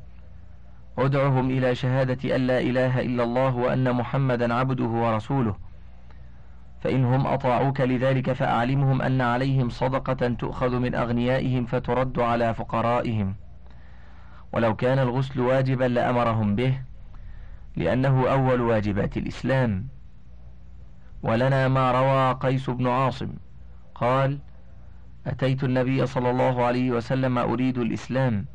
ادعهم 0.97 1.49
إلى 1.49 1.75
شهادة 1.75 2.35
أن 2.35 2.47
لا 2.47 2.59
إله 2.59 3.01
إلا 3.01 3.23
الله 3.23 3.55
وأن 3.55 3.93
محمدا 3.93 4.53
عبده 4.53 4.85
ورسوله. 4.85 5.55
فإن 6.81 7.05
هم 7.05 7.27
أطاعوك 7.27 7.81
لذلك 7.81 8.31
فأعلمهم 8.31 9.01
أن 9.01 9.21
عليهم 9.21 9.69
صدقة 9.69 10.27
تؤخذ 10.27 10.79
من 10.79 10.95
أغنيائهم 10.95 11.65
فترد 11.65 12.19
على 12.19 12.53
فقرائهم. 12.53 13.35
ولو 14.53 14.75
كان 14.75 14.99
الغسل 14.99 15.39
واجبا 15.39 15.85
لأمرهم 15.85 16.55
به 16.55 16.81
لأنه 17.75 18.29
أول 18.31 18.61
واجبات 18.61 19.17
الإسلام. 19.17 19.87
ولنا 21.23 21.67
ما 21.67 21.91
روى 21.91 22.33
قيس 22.39 22.69
بن 22.69 22.87
عاصم 22.87 23.29
قال 23.95 24.39
أتيت 25.27 25.63
النبي 25.63 26.05
صلى 26.05 26.29
الله 26.29 26.65
عليه 26.65 26.91
وسلم 26.91 27.37
أريد 27.37 27.77
الإسلام 27.77 28.45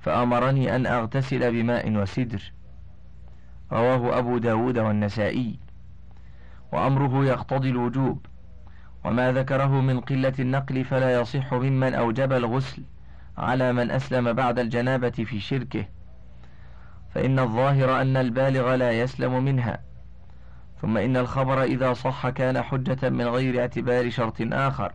فأمرني 0.00 0.76
أن 0.76 0.86
أغتسل 0.86 1.52
بماء 1.52 1.96
وسدر. 1.96 2.52
رواه 3.72 4.18
أبو 4.18 4.38
داود 4.38 4.78
والنسائي. 4.78 5.58
وأمره 6.72 7.24
يقتضي 7.24 7.70
الوجوب 7.70 8.26
وما 9.04 9.32
ذكره 9.32 9.80
من 9.80 10.00
قلة 10.00 10.32
النقل 10.38 10.84
فلا 10.84 11.20
يصح 11.20 11.54
ممن 11.54 11.94
أوجب 11.94 12.32
الغسل 12.32 12.82
على 13.38 13.72
من 13.72 13.90
أسلم 13.90 14.32
بعد 14.32 14.58
الجنابة 14.58 15.10
في 15.10 15.40
شركه. 15.40 15.84
فإن 17.14 17.38
الظاهر 17.38 18.00
أن 18.00 18.16
البالغ 18.16 18.74
لا 18.74 18.92
يسلم 18.92 19.44
منها. 19.44 19.78
ثم 20.82 20.96
إن 20.96 21.16
الخبر 21.16 21.62
إذا 21.62 21.92
صح 21.92 22.28
كان 22.28 22.62
حجة 22.62 23.08
من 23.08 23.26
غير 23.26 23.60
اعتبار 23.60 24.10
شرط 24.10 24.36
آخر. 24.40 24.92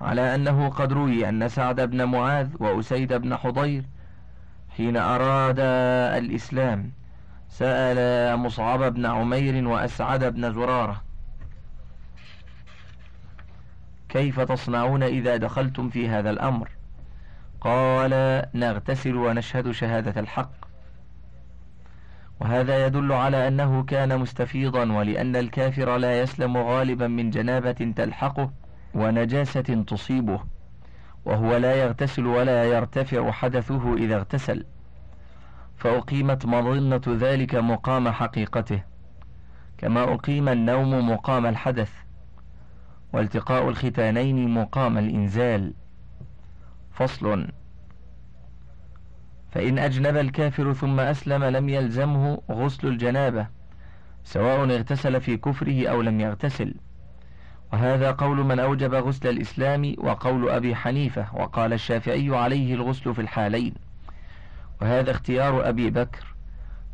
على 0.00 0.34
أنه 0.34 0.68
قد 0.68 0.92
روي 0.92 1.28
أن 1.28 1.48
سعد 1.48 1.80
بن 1.80 2.04
معاذ 2.04 2.48
وأسيد 2.60 3.12
بن 3.12 3.36
حضير 3.36 3.84
حين 4.76 4.96
أراد 4.96 5.58
الإسلام 6.18 6.92
سأل 7.48 8.38
مصعب 8.38 8.94
بن 8.94 9.06
عمير 9.06 9.68
وأسعد 9.68 10.24
بن 10.24 10.52
زرارة 10.52 11.02
كيف 14.08 14.40
تصنعون 14.40 15.02
إذا 15.02 15.36
دخلتم 15.36 15.88
في 15.90 16.08
هذا 16.08 16.30
الأمر؟ 16.30 16.70
قال 17.60 18.42
نغتسل 18.54 19.16
ونشهد 19.16 19.70
شهادة 19.70 20.20
الحق. 20.20 20.50
وهذا 22.40 22.86
يدل 22.86 23.12
على 23.12 23.48
أنه 23.48 23.84
كان 23.84 24.18
مستفيضا 24.18 24.92
ولأن 24.92 25.36
الكافر 25.36 25.96
لا 25.96 26.20
يسلم 26.20 26.56
غالبا 26.56 27.06
من 27.06 27.30
جنابة 27.30 27.92
تلحقه 27.96 28.50
ونجاسة 28.96 29.84
تصيبه 29.86 30.40
وهو 31.24 31.56
لا 31.56 31.74
يغتسل 31.74 32.26
ولا 32.26 32.64
يرتفع 32.64 33.30
حدثه 33.30 33.94
إذا 33.94 34.16
اغتسل. 34.16 34.64
فأقيمت 35.76 36.46
مظنة 36.46 37.02
ذلك 37.08 37.54
مقام 37.54 38.08
حقيقته 38.08 38.82
كما 39.78 40.14
أقيم 40.14 40.48
النوم 40.48 41.10
مقام 41.10 41.46
الحدث 41.46 41.92
والتقاء 43.12 43.68
الختانين 43.68 44.54
مقام 44.54 44.98
الإنزال. 44.98 45.74
فصل 46.92 47.48
فإن 49.50 49.78
أجنب 49.78 50.16
الكافر 50.16 50.72
ثم 50.72 51.00
أسلم 51.00 51.44
لم 51.44 51.68
يلزمه 51.68 52.42
غسل 52.50 52.88
الجنابة 52.88 53.46
سواء 54.24 54.64
اغتسل 54.64 55.20
في 55.20 55.36
كفره 55.36 55.88
أو 55.88 56.02
لم 56.02 56.20
يغتسل. 56.20 56.74
وهذا 57.72 58.10
قول 58.10 58.44
من 58.44 58.58
أوجب 58.58 58.94
غسل 58.94 59.28
الإسلام 59.28 59.94
وقول 59.98 60.50
أبي 60.50 60.74
حنيفة 60.74 61.26
وقال 61.34 61.72
الشافعي 61.72 62.36
عليه 62.36 62.74
الغسل 62.74 63.14
في 63.14 63.20
الحالين. 63.20 63.74
وهذا 64.82 65.10
اختيار 65.10 65.68
أبي 65.68 65.90
بكر 65.90 66.34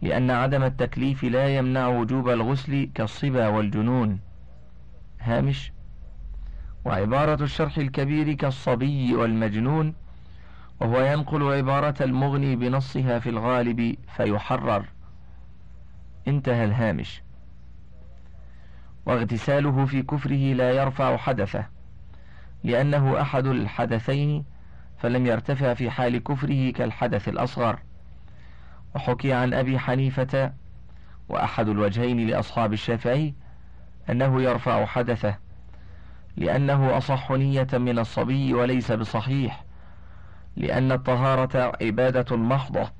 لأن 0.02 0.30
عدم 0.30 0.62
التكليف 0.62 1.24
لا 1.24 1.56
يمنع 1.56 1.88
وجوب 1.88 2.28
الغسل 2.28 2.90
كالصبا 2.94 3.48
والجنون. 3.48 4.20
هامش 5.20 5.72
وعبارة 6.84 7.44
الشرح 7.44 7.78
الكبير 7.78 8.32
كالصبي 8.32 9.14
والمجنون 9.14 9.94
وهو 10.80 11.00
ينقل 11.00 11.42
عبارة 11.42 11.94
المغني 12.00 12.56
بنصها 12.56 13.18
في 13.18 13.28
الغالب 13.28 13.96
فيحرر. 14.16 14.84
انتهى 16.28 16.64
الهامش. 16.64 17.22
واغتساله 19.06 19.86
في 19.86 20.02
كفره 20.02 20.52
لا 20.54 20.70
يرفع 20.70 21.16
حدثه 21.16 21.66
لأنه 22.64 23.20
أحد 23.20 23.46
الحدثين 23.46 24.44
فلم 24.98 25.26
يرتفع 25.26 25.74
في 25.74 25.90
حال 25.90 26.24
كفره 26.24 26.70
كالحدث 26.70 27.28
الأصغر. 27.28 27.78
وحكي 28.94 29.32
عن 29.32 29.54
أبي 29.54 29.78
حنيفة 29.78 30.52
وأحد 31.28 31.68
الوجهين 31.68 32.26
لأصحاب 32.26 32.72
الشافعي 32.72 33.34
أنه 34.10 34.42
يرفع 34.42 34.86
حدثه 34.86 35.38
لأنه 36.36 36.96
أصح 36.96 37.30
نية 37.30 37.66
من 37.72 37.98
الصبي 37.98 38.54
وليس 38.54 38.92
بصحيح 38.92 39.64
لأن 40.56 40.92
الطهارة 40.92 41.72
عبادة 41.82 42.36
محضة 42.36 42.90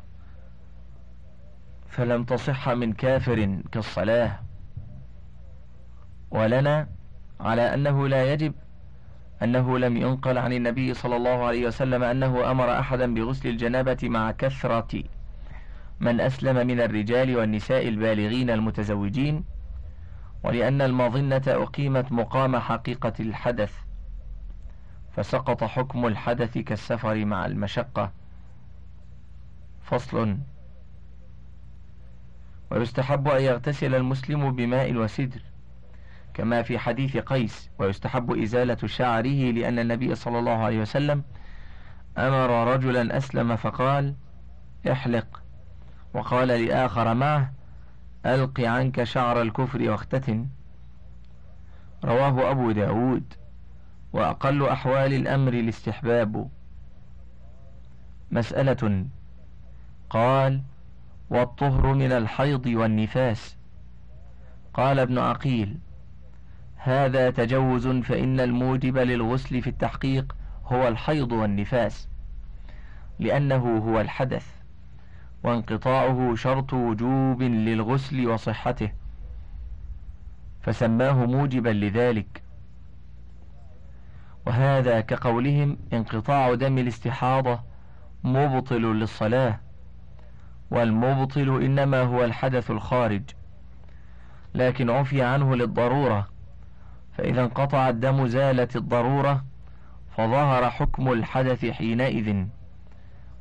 فلم 1.89 2.25
تصح 2.25 2.69
من 2.69 2.93
كافر 2.93 3.61
كالصلاة. 3.73 4.39
ولنا 6.33 6.89
على 7.41 7.75
أنه 7.75 8.09
لا 8.09 8.33
يجب 8.33 8.55
أنه 9.43 9.79
لم 9.79 9.97
ينقل 9.97 10.39
عن 10.39 10.53
النبي 10.53 10.95
صلى 10.95 11.17
الله 11.17 11.45
عليه 11.45 11.67
وسلم 11.67 12.03
أنه 12.03 12.51
أمر 12.51 12.79
أحدا 12.81 13.15
بغسل 13.15 13.49
الجنابة 13.49 13.99
مع 14.03 14.31
كثرة 14.31 15.03
من 16.01 16.21
أسلم 16.21 16.67
من 16.67 16.81
الرجال 16.81 17.37
والنساء 17.37 17.89
البالغين 17.89 18.51
المتزوجين 18.51 19.45
ولأن 20.45 20.83
المظنة 20.83 21.43
أقيمت 21.47 22.13
مقام 22.13 22.57
حقيقة 22.57 23.13
الحدث 23.21 23.75
فسقط 25.17 25.65
حكم 25.65 26.07
الحدث 26.07 26.59
كالسفر 26.59 27.25
مع 27.25 27.47
المشقة. 27.47 28.13
فصل. 29.83 30.39
ويستحب 32.71 33.29
أن 33.29 33.43
يغتسل 33.43 33.95
المسلم 33.95 34.57
بماء 34.57 34.95
وسدر. 34.95 35.43
كما 36.35 36.63
في 36.63 36.79
حديث 36.79 37.17
قيس 37.17 37.71
ويستحب 37.79 38.39
إزالة 38.39 38.77
شعره 38.87 39.51
لأن 39.51 39.79
النبي 39.79 40.15
صلى 40.15 40.39
الله 40.39 40.57
عليه 40.57 40.81
وسلم 40.81 41.23
أمر 42.19 42.75
رجلا 42.75 43.17
أسلم 43.17 43.57
فقال 43.57 44.15
احلق 44.93 45.43
وقال 46.15 46.49
لآخر 46.49 47.15
معه 47.15 47.53
ألق 48.27 48.61
عنك 48.61 49.05
شعر 49.05 49.43
الكفر 49.43 49.91
واختتن 49.91 50.47
رواه 52.05 52.51
أبو 52.51 52.71
داود 52.71 53.35
وأقل 54.13 54.69
أحوال 54.69 55.15
الأمر 55.15 55.53
الاستحباب 55.53 56.49
مسألة 58.31 59.07
قال 60.11 60.63
والطهر 61.31 61.95
من 61.95 62.13
الحيض 62.13 62.67
والنفاس 62.67 63.57
قال 64.75 64.99
ابن 64.99 65.19
عقيل 65.19 65.79
هذا 66.85 67.31
تجوز 67.31 67.89
فإن 67.89 68.41
الموجب 68.41 68.99
للغسل 68.99 69.63
في 69.63 69.71
التحقيق 69.71 70.37
هو 70.65 70.89
الحيض 70.89 71.33
والنفاس 71.33 72.09
لأنه 73.19 73.79
هو 73.79 74.01
الحدث 74.01 74.47
وانقطاعه 75.45 76.35
شرط 76.35 76.73
وجوب 76.73 77.43
للغسل 77.43 78.27
وصحته 78.29 78.93
فسماه 80.63 81.27
موجبا 81.27 81.69
لذلك. 81.69 82.43
وهذا 84.47 85.01
كقولهم 85.01 85.79
انقطاع 85.93 86.55
دم 86.55 86.79
الاستحاضة 86.79 87.61
مبطل 88.25 88.83
للصلاة 88.83 89.61
والمبطل 90.71 91.63
إنما 91.63 92.01
هو 92.01 92.25
الحدث 92.25 92.71
الخارج 92.71 93.23
لكن 94.55 94.91
عفي 94.91 95.23
عنه 95.23 95.57
للضرورة. 95.57 96.32
فإذا 97.19 97.43
انقطع 97.43 97.89
الدم 97.89 98.27
زالت 98.27 98.77
الضرورة 98.77 99.45
فظهر 100.17 100.71
حكم 100.71 101.13
الحدث 101.13 101.65
حينئذ 101.65 102.45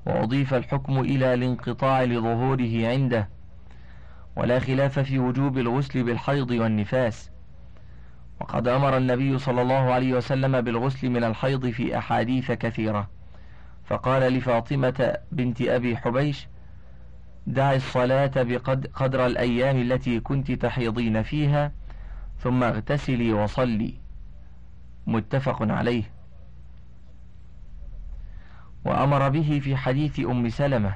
وأضيف 0.05 0.53
الحكم 0.53 0.99
إلى 0.99 1.33
الانقطاع 1.33 2.03
لظهوره 2.03 2.87
عنده 2.87 3.29
ولا 4.35 4.59
خلاف 4.59 4.99
في 4.99 5.19
وجوب 5.19 5.57
الغسل 5.57 6.03
بالحيض 6.03 6.51
والنفاس. 6.51 7.31
وقد 8.41 8.67
أمر 8.67 8.97
النبي 8.97 9.37
صلى 9.37 9.61
الله 9.61 9.93
عليه 9.93 10.13
وسلم 10.13 10.61
بالغسل 10.61 11.09
من 11.09 11.23
الحيض 11.23 11.69
في 11.69 11.97
أحاديث 11.97 12.51
كثيرة. 12.51 13.09
فقال 13.85 14.33
لفاطمة 14.33 15.17
بنت 15.31 15.61
أبي 15.61 15.97
حبيش 15.97 16.47
دع 17.47 17.73
الصلاة 17.73 18.31
بقدر 18.35 19.25
الأيام 19.25 19.77
التي 19.81 20.19
كنت 20.19 20.51
تحيضين 20.51 21.23
فيها 21.23 21.71
ثم 22.43 22.63
اغتسلي 22.63 23.33
وصلي. 23.33 23.93
متفق 25.07 25.71
عليه. 25.71 26.03
وأمر 28.85 29.29
به 29.29 29.59
في 29.63 29.77
حديث 29.77 30.19
أم 30.19 30.49
سلمة 30.49 30.95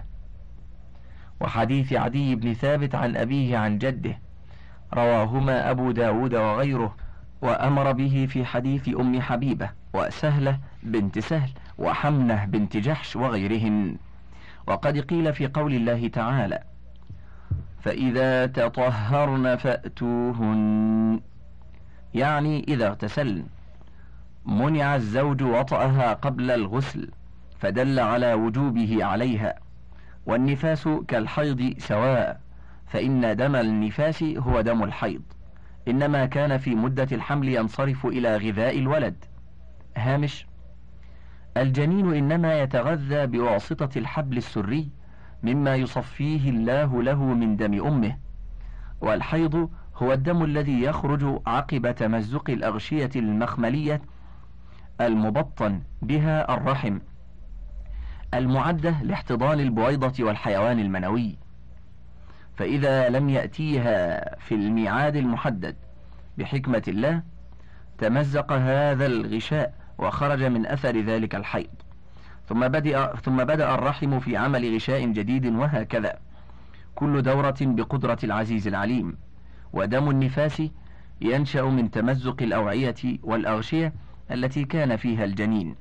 وحديث 1.42 1.94
عدي 1.94 2.36
بن 2.36 2.54
ثابت 2.54 2.96
عن 2.96 3.18
أبيه 3.18 3.58
عن 3.58 3.78
جده 3.78 4.20
رواهما 4.94 5.72
أبو 5.72 5.92
داود 5.92 6.36
وغيره 6.36 6.96
وأمر 7.42 7.92
به 7.92 8.28
في 8.30 8.46
حديث 8.46 8.90
أم 9.00 9.22
حبيبة 9.22 9.70
وسهلة 9.94 10.60
بنت 10.84 11.20
سهل 11.20 11.50
وحمنة 11.78 12.46
بنت 12.46 12.78
جحش 12.78 13.16
وغيرهن. 13.16 13.98
وقد 14.68 14.98
قيل 14.98 15.34
في 15.34 15.48
قول 15.48 15.74
الله 15.74 16.08
تعالى 16.08 16.64
فإذا 17.82 18.46
تطهرن 18.46 19.56
فأتوهن 19.56 21.22
يعني 22.16 22.66
إذا 22.68 22.88
اغتسلن 22.88 23.46
منع 24.46 24.96
الزوج 24.96 25.44
وطأها 25.44 26.14
قبل 26.14 26.52
الغسل 26.52 27.10
فدل 27.60 28.00
على 28.00 28.34
وجوبه 28.34 29.06
عليها. 29.06 29.56
والنفاس 30.26 30.90
كالحيض 31.08 31.74
سواء 31.78 32.42
فإن 32.88 33.36
دم 33.36 33.56
النفاس 33.56 34.24
هو 34.24 34.62
دم 34.62 34.84
الحيض. 34.84 35.22
إنما 35.88 36.26
كان 36.26 36.58
في 36.58 36.76
مدة 36.76 37.08
الحمل 37.12 37.50
ينصرف 37.50 38.06
إلى 38.06 38.38
غذاء 38.38 38.80
الولد. 38.80 39.16
هامش 39.98 40.46
الجنين 41.58 42.14
إنما 42.14 42.62
يتغذى 42.62 43.28
بواسطة 43.28 44.00
الحبل 44.00 44.38
السري 44.38 44.90
مما 45.44 45.76
يصفيه 45.76 46.50
الله 46.50 47.04
له 47.04 47.24
من 47.24 47.56
دم 47.58 47.88
أمه 47.88 48.18
والحيض 49.02 49.70
هو 49.98 50.14
الدم 50.14 50.44
الذي 50.44 50.82
يخرج 50.82 51.42
عقب 51.48 51.96
تمزق 51.96 52.50
الأغشية 52.50 53.10
المخملية 53.16 54.02
المبطن 55.02 55.82
بها 56.02 56.54
الرحم 56.54 57.00
المعدة 58.34 58.96
لاحتضان 59.04 59.60
البويضة 59.60 60.24
والحيوان 60.24 60.80
المنوي. 60.80 61.38
فإذا 62.56 63.10
لم 63.10 63.30
يأتيها 63.30 64.36
في 64.40 64.56
الميعاد 64.56 65.16
المحدد 65.16 65.76
بحكمة 66.38 66.84
الله 66.88 67.24
تمزق 67.98 68.52
هذا 68.52 69.06
الغشاء 69.06 69.74
وخرج 69.98 70.44
من 70.44 70.66
أثر 70.66 71.02
ذلك 71.02 71.36
الحيض. 71.36 71.70
ثم 72.50 72.68
بدأ, 72.68 73.16
ثم 73.16 73.44
بدأ 73.44 73.76
الرحم 73.76 74.20
في 74.20 74.38
عمل 74.38 74.76
غشاء 74.76 75.06
جديد 75.06 75.46
وهكذا. 75.46 76.20
كل 76.96 77.22
دورة 77.22 77.56
بقدرة 77.62 78.18
العزيز 78.24 78.68
العليم. 78.68 79.18
ودم 79.76 80.10
النفاس 80.10 80.62
ينشأ 81.22 81.62
من 81.62 81.92
تمزق 81.92 82.42
الأوعية 82.42 82.96
والأغشية 83.24 83.94
التي 84.32 84.66
كان 84.66 84.96
فيها 84.96 85.24
الجنين. 85.24 85.76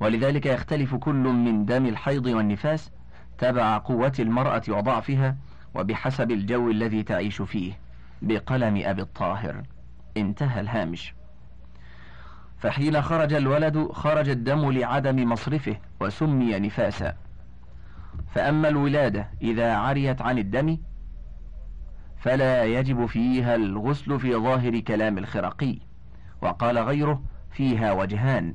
ولذلك 0.00 0.46
يختلف 0.46 0.94
كل 0.94 1.14
من 1.14 1.64
دم 1.64 1.86
الحيض 1.86 2.26
والنفاس 2.26 2.90
تبع 3.38 3.78
قوة 3.78 4.12
المرأة 4.18 4.62
وضعفها 4.68 5.36
وبحسب 5.74 6.30
الجو 6.30 6.70
الذي 6.70 7.02
تعيش 7.02 7.42
فيه. 7.42 7.72
بقلم 8.22 8.82
أبي 8.84 9.02
الطاهر. 9.02 9.62
انتهى 10.16 10.60
الهامش. 10.60 11.14
فحين 12.58 13.02
خرج 13.02 13.32
الولد 13.32 13.88
خرج 13.92 14.28
الدم 14.28 14.70
لعدم 14.70 15.32
مصرفه 15.32 15.76
وسمي 16.00 16.58
نفاسا. 16.58 17.16
فأما 18.34 18.68
الولادة 18.68 19.28
إذا 19.42 19.76
عريت 19.76 20.22
عن 20.22 20.38
الدم 20.38 20.78
فلا 22.24 22.64
يجب 22.64 23.06
فيها 23.06 23.54
الغسل 23.54 24.20
في 24.20 24.34
ظاهر 24.34 24.80
كلام 24.80 25.18
الخرقي. 25.18 25.78
وقال 26.42 26.78
غيره 26.78 27.22
فيها 27.50 27.92
وجهان. 27.92 28.54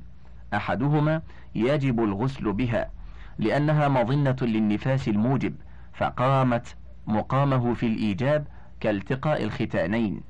أحدهما 0.54 1.22
يجب 1.56 2.04
الغسل 2.04 2.54
بها 2.54 2.92
لأنها 3.38 3.88
مظنة 3.88 4.36
للنفاس 4.42 5.08
الموجب 5.08 5.56
فقامت 5.94 6.76
مقامه 7.08 7.74
في 7.74 7.86
الإيجاب 7.86 8.48
كالتقاء 8.80 9.44
الختانين. 9.44 10.22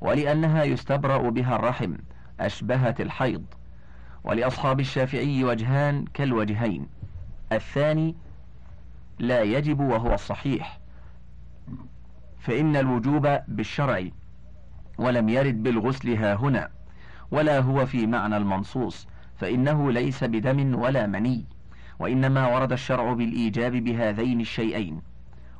ولأنها 0.00 0.64
يستبرأ 0.64 1.30
بها 1.30 1.56
الرحم 1.56 1.94
أشبهت 2.40 3.00
الحيض. 3.00 3.44
ولأصحاب 4.24 4.80
الشافعي 4.80 5.44
وجهان 5.44 6.04
كالوجهين. 6.14 6.86
الثاني 7.52 8.14
لا 9.18 9.42
يجب 9.42 9.80
وهو 9.80 10.14
الصحيح 10.14 10.83
فإن 12.44 12.76
الوجوب 12.76 13.38
بالشرع 13.48 14.04
ولم 14.98 15.28
يرد 15.28 15.62
بالغسل 15.62 16.16
ها 16.16 16.34
هنا 16.34 16.68
ولا 17.30 17.58
هو 17.60 17.86
في 17.86 18.06
معنى 18.06 18.36
المنصوص 18.36 19.06
فإنه 19.36 19.92
ليس 19.92 20.24
بدم 20.24 20.74
ولا 20.74 21.06
مني 21.06 21.44
وإنما 21.98 22.54
ورد 22.54 22.72
الشرع 22.72 23.12
بالإيجاب 23.12 23.72
بهذين 23.72 24.40
الشيئين. 24.40 25.02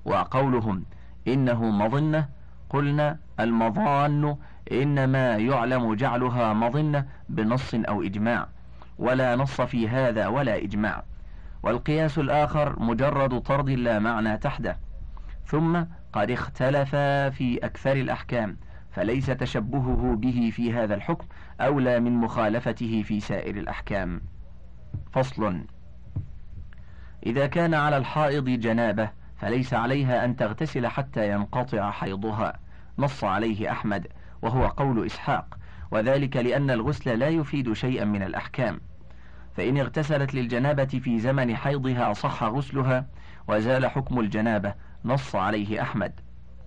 وقولهم 0.05 0.85
إنه 1.29 1.65
مظنة 1.65 2.29
قلنا 2.71 3.19
المظان 3.41 4.37
إنما 4.73 5.37
يعلم 5.37 5.95
جعلها 5.95 6.53
مظنة 6.53 7.07
بنص 7.29 7.75
أو 7.75 8.03
إجماع 8.03 8.49
ولا 8.99 9.37
نص 9.37 9.61
في 9.61 9.89
هذا 9.89 10.27
ولا 10.27 10.57
إجماع. 10.57 11.03
والقياس 11.63 12.19
الآخر 12.19 12.83
مجرد 12.83 13.41
طرد 13.41 13.71
لا 13.71 13.99
معنى 13.99 14.39
تحته. 14.39 14.75
ثم 15.47 15.85
قد 16.15 16.31
اختلف 16.31 16.97
في 17.37 17.59
أكثر 17.63 17.93
الأحكام 17.93 18.57
فليس 18.91 19.27
تشبهه 19.27 20.17
به 20.17 20.53
في 20.55 20.73
هذا 20.73 20.95
الحكم 20.95 21.27
أولى 21.61 22.01
من 22.01 22.13
مخالفته 22.13 23.03
في 23.03 23.21
سائر 23.21 23.57
الأحكام. 23.57 24.21
فصل 25.13 25.65
إذا 27.27 27.47
كان 27.47 27.75
على 27.75 27.97
الحائض 27.97 28.45
جنابة 28.45 29.11
فليس 29.37 29.75
عليها 29.75 30.25
أن 30.25 30.37
تغتسل 30.37 30.87
حتى 30.87 31.33
ينقطع 31.33 31.91
حيضها. 31.91 32.61
نص 32.99 33.25
عليه 33.25 33.71
أحمد 33.71 34.07
وهو 34.43 34.67
قول 34.67 35.07
إسحاق 35.07 35.59
وذلك 35.91 36.37
لأن 36.37 36.71
الغسل 36.71 37.19
لا 37.19 37.29
يفيد 37.29 37.73
شيئا 37.73 38.05
من 38.05 38.23
الأحكام. 38.23 38.81
فإن 39.57 39.79
اغتسلت 39.79 40.35
للجنابة 40.35 40.85
في 40.85 41.19
زمن 41.19 41.57
حيضها 41.57 42.13
صح 42.13 42.45
غسلها 42.45 43.07
وزال 43.49 43.87
حكم 43.87 44.21
الجنابة 44.21 44.75
نص 45.05 45.37
عليه 45.37 45.83
أحمد 45.83 46.21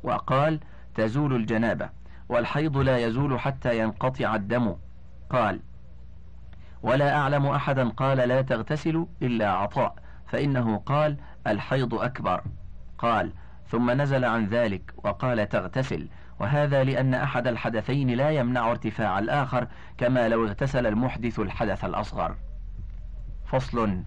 وقال 0.03 0.59
تزول 0.95 1.35
الجنابة 1.35 1.89
والحيض 2.29 2.77
لا 2.77 2.97
يزول 2.97 3.39
حتى 3.39 3.79
ينقطع 3.79 4.35
الدم. 4.35 4.75
قال 5.29 5.59
ولا 6.83 7.17
أعلم 7.17 7.45
أحدا 7.45 7.89
قال 7.89 8.17
لا 8.17 8.41
تغتسل 8.41 9.07
إلا 9.21 9.51
عطاء 9.51 9.95
فإنه 10.27 10.77
قال 10.77 11.17
الحيض 11.47 11.93
أكبر. 11.93 12.43
قال 12.97 13.33
ثم 13.67 13.91
نزل 13.91 14.25
عن 14.25 14.45
ذلك 14.45 14.93
وقال 14.97 15.49
تغتسل. 15.49 16.07
وهذا 16.39 16.83
لأن 16.83 17.13
أحد 17.13 17.47
الحدثين 17.47 18.09
لا 18.09 18.29
يمنع 18.29 18.71
ارتفاع 18.71 19.19
الآخر 19.19 19.67
كما 19.97 20.29
لو 20.29 20.45
اغتسل 20.45 20.87
المحدث 20.87 21.39
الحدث 21.39 21.85
الأصغر. 21.85 22.35
فصل 23.45 24.03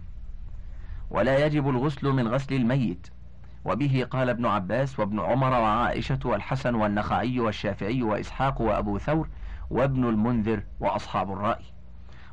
ولا 1.10 1.46
يجب 1.46 1.68
الغسل 1.68 2.08
من 2.08 2.28
غسل 2.28 2.54
الميت. 2.54 3.06
وبه 3.64 4.06
قال 4.10 4.28
ابن 4.28 4.46
عباس 4.46 5.00
وابن 5.00 5.20
عمر 5.20 5.50
وعائشة 5.50 6.18
والحسن 6.24 6.74
والنخعي 6.74 7.40
والشافعي 7.40 8.02
وإسحاق 8.02 8.60
وأبو 8.60 8.98
ثور 8.98 9.28
وابن 9.70 10.08
المنذر 10.08 10.62
وأصحاب 10.80 11.32
الرأي. 11.32 11.64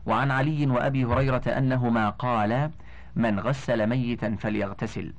وعن 0.05 0.31
علي 0.31 0.67
وأبي 0.67 1.05
هريرة 1.05 1.41
أنهما 1.47 2.09
قالا 2.09 2.71
من 3.15 3.39
غسل 3.39 3.87
ميتا 3.87 4.35
فليغتسل. 4.35 5.13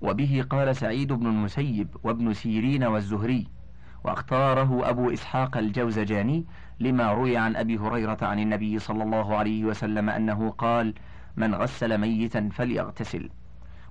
وبه 0.00 0.44
قال 0.50 0.76
سعيد 0.76 1.12
بن 1.12 1.26
المسيب 1.26 1.96
وابن 2.04 2.32
سيرين 2.34 2.84
والزهري 2.84 3.46
واختاره 4.04 4.90
أبو 4.90 5.10
إسحاق 5.10 5.56
الجوزجاني 5.56 6.46
لما 6.80 7.12
روي 7.12 7.36
عن 7.36 7.56
أبي 7.56 7.78
هريرة 7.78 8.18
عن 8.22 8.38
النبي 8.38 8.78
صلى 8.78 9.02
الله 9.02 9.36
عليه 9.36 9.64
وسلم 9.64 10.10
أنه 10.10 10.50
قال 10.50 10.94
من 11.36 11.54
غسل 11.54 11.98
ميتا 11.98 12.48
فليغتسل. 12.52 13.30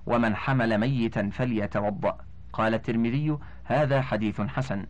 ومن 0.08 0.36
حمل 0.36 0.78
ميتا 0.78 1.30
فليتوضأ. 1.32 2.18
قال 2.52 2.74
الترمذي 2.74 3.38
هذا 3.64 4.02
حديث 4.02 4.40
حسن. 4.40 4.86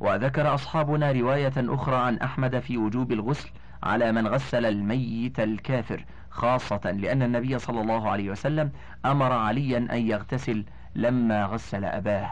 وذكر 0.00 0.54
أصحابنا 0.54 1.12
رواية 1.12 1.52
أخرى 1.56 1.96
عن 1.96 2.18
أحمد 2.18 2.58
في 2.58 2.78
وجوب 2.78 3.12
الغسل 3.12 3.50
على 3.82 4.12
من 4.12 4.26
غسل 4.26 4.66
الميت 4.66 5.40
الكافر 5.40 6.04
خاصة 6.30 6.90
لأن 6.90 7.22
النبي 7.22 7.58
صلى 7.58 7.80
الله 7.80 8.10
عليه 8.10 8.30
وسلم 8.30 8.72
أمر 9.04 9.32
عليا 9.32 9.78
أن 9.78 10.06
يغتسل 10.06 10.64
لما 10.94 11.44
غسل 11.44 11.84
أباه. 11.84 12.30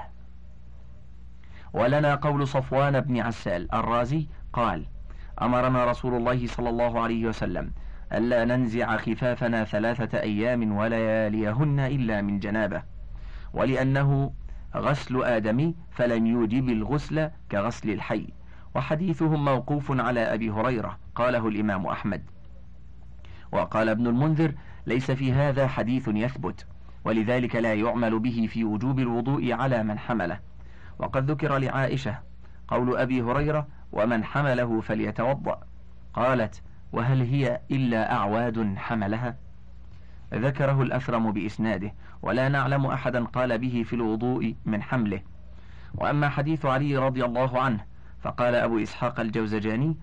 ولنا 1.72 2.14
قول 2.14 2.48
صفوان 2.48 3.00
بن 3.00 3.20
عسال 3.20 3.74
الرازي 3.74 4.26
قال 4.52 4.86
أمرنا 5.42 5.84
رسول 5.84 6.14
الله 6.14 6.46
صلى 6.46 6.68
الله 6.68 7.00
عليه 7.00 7.26
وسلم 7.26 7.72
ألا 8.12 8.44
ننزع 8.44 8.96
خفافنا 8.96 9.64
ثلاثة 9.64 10.20
أيام 10.20 10.76
ولياليهن 10.76 11.80
إلا 11.80 12.22
من 12.22 12.38
جنابة. 12.38 12.82
ولأنه 13.52 14.32
غسل 14.76 15.24
آدمي 15.24 15.74
فلم 15.90 16.26
يوجب 16.26 16.68
الغسل 16.68 17.30
كغسل 17.50 17.90
الحي. 17.90 18.26
وحديثهم 18.74 19.44
موقوف 19.44 20.00
على 20.00 20.20
أبي 20.34 20.50
هريرة 20.50 20.98
قاله 21.14 21.48
الإمام 21.48 21.86
أحمد. 21.86 22.22
وقال 23.52 23.88
ابن 23.88 24.06
المنذر 24.06 24.52
ليس 24.86 25.10
في 25.10 25.32
هذا 25.32 25.66
حديث 25.66 26.08
يثبت 26.08 26.66
ولذلك 27.04 27.56
لا 27.56 27.74
يعمل 27.74 28.18
به 28.18 28.48
في 28.52 28.64
وجوب 28.64 28.98
الوضوء 28.98 29.52
على 29.52 29.82
من 29.82 29.98
حمله. 29.98 30.40
وقد 30.98 31.30
ذكر 31.30 31.58
لعائشة 31.58 32.18
قول 32.68 32.96
أبي 32.96 33.22
هريرة 33.22 33.66
ومن 33.92 34.24
حمله 34.24 34.80
فليتوضأ. 34.80 35.60
قالت 36.14 36.62
وهل 36.96 37.22
هي 37.22 37.61
إلا 37.70 38.12
أعواد 38.12 38.74
حملها؟ 38.76 39.37
ذكره 40.35 40.82
الأثرم 40.82 41.32
بإسناده 41.32 41.92
ولا 42.22 42.48
نعلم 42.48 42.87
أحدا 42.87 43.24
قال 43.24 43.59
به 43.59 43.82
في 43.87 43.92
الوضوء 43.96 44.54
من 44.64 44.82
حمله. 44.82 45.20
وأما 45.94 46.28
حديث 46.28 46.66
علي 46.66 46.96
رضي 46.96 47.24
الله 47.24 47.61
عنه 47.61 47.85
فقال 48.22 48.54
أبو 48.54 48.78
إسحاق 48.82 49.20
الجوزجاني 49.20 49.96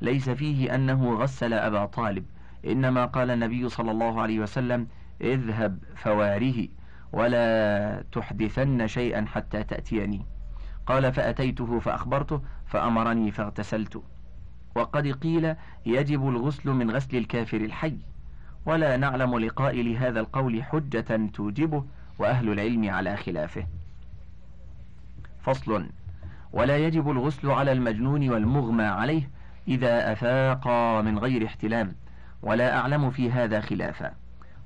ليس 0.00 0.30
فيه 0.30 0.74
أنه 0.74 1.14
غسل 1.14 1.52
أبا 1.52 1.86
طالب 1.86 2.24
إنما 2.66 3.04
قال 3.04 3.30
النبي 3.30 3.68
صلى 3.68 3.90
الله 3.90 4.20
عليه 4.20 4.40
وسلم 4.40 4.86
اذهب 5.20 5.78
فواره 5.96 6.68
ولا 7.12 8.04
تحدثن 8.12 8.86
شيئا 8.86 9.24
حتى 9.26 9.62
تأتيني. 9.62 10.26
قال 10.86 11.12
فأتيته 11.12 11.78
فأخبرته 11.78 12.42
فأمرني 12.66 13.30
فاغتسلت. 13.30 14.02
وقد 14.74 15.06
قيل 15.06 15.54
يجب 15.86 16.28
الغسل 16.28 16.70
من 16.70 16.90
غسل 16.90 17.16
الكافر 17.16 17.56
الحي. 17.56 17.96
ولا 18.66 18.96
نعلم 18.96 19.38
لقائل 19.38 19.96
هذا 19.96 20.20
القول 20.20 20.62
حجة 20.62 21.30
توجبه 21.34 21.84
وأهل 22.18 22.52
العلم 22.52 22.90
على 22.90 23.16
خلافه. 23.16 23.66
فصل 25.42 25.86
ولا 26.52 26.76
يجب 26.76 27.10
الغسل 27.10 27.50
على 27.50 27.72
المجنون 27.72 28.30
والمغمى 28.30 28.84
عليه 28.84 29.30
إذا 29.68 30.12
أفاقا 30.12 31.02
من 31.02 31.18
غير 31.18 31.46
احتلام. 31.46 31.92
ولا 32.42 32.78
أعلم 32.78 33.10
في 33.10 33.32
هذا 33.32 33.60
خلافا. 33.60 34.12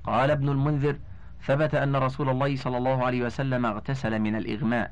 قال 0.05 0.31
ابن 0.31 0.49
المنذر 0.49 0.97
ثبت 1.43 1.75
أن 1.75 1.97
رسول 1.97 2.29
الله 2.29 2.57
صلى 2.57 2.79
الله 2.79 3.05
عليه 3.05 3.25
وسلم 3.25 3.67
اغتسل 3.67 4.19
من 4.19 4.37
الإغماء. 4.37 4.91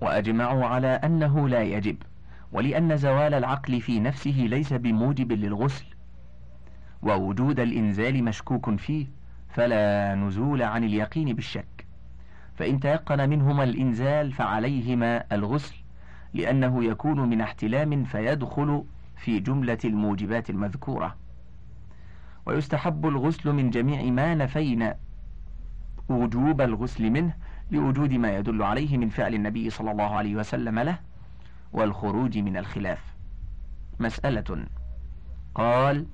وأجمعوا 0.00 0.64
على 0.64 0.88
أنه 0.88 1.48
لا 1.48 1.62
يجب. 1.62 1.96
ولأن 2.54 2.96
زوال 2.96 3.34
العقل 3.34 3.80
في 3.80 4.00
نفسه 4.00 4.30
ليس 4.30 4.72
بموجب 4.72 5.32
للغسل 5.32 5.84
ووجود 7.02 7.60
الإنزال 7.60 8.24
مشكوك 8.24 8.74
فيه 8.76 9.06
فلا 9.48 10.14
نزول 10.14 10.62
عن 10.62 10.84
اليقين 10.84 11.32
بالشك. 11.32 11.86
فإن 12.54 12.80
تيقن 12.80 13.28
منهما 13.30 13.64
الإنزال 13.64 14.32
فعليهما 14.32 15.24
الغسل 15.32 15.74
لأنه 16.34 16.84
يكون 16.84 17.28
من 17.28 17.40
احتلام 17.40 18.04
فيدخل 18.04 18.84
في 19.16 19.40
جملة 19.40 19.78
الموجبات 19.84 20.50
المذكورة. 20.50 21.16
ويستحب 22.46 23.06
الغسل 23.06 23.52
من 23.52 23.70
جميع 23.70 24.02
ما 24.02 24.34
نفينا 24.34 24.96
وجوب 26.08 26.60
الغسل 26.60 27.10
منه 27.10 27.34
لوجود 27.70 28.12
ما 28.12 28.36
يدل 28.36 28.62
عليه 28.62 28.98
من 28.98 29.08
فعل 29.08 29.34
النبي 29.34 29.70
صلى 29.70 29.90
الله 29.90 30.14
عليه 30.16 30.36
وسلم 30.36 30.78
له 30.78 30.98
والخروج 31.74 32.38
من 32.38 32.56
الخلاف. 32.56 33.14
مسألة. 34.00 34.66
قال 35.54 36.06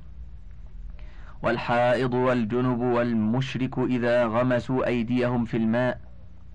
والحائض 1.43 2.15
والجنب 2.15 2.81
والمشرك 2.81 3.79
إذا 3.79 4.27
غمسوا 4.27 4.87
أيديهم 4.87 5.45
في 5.45 5.57
الماء 5.57 6.01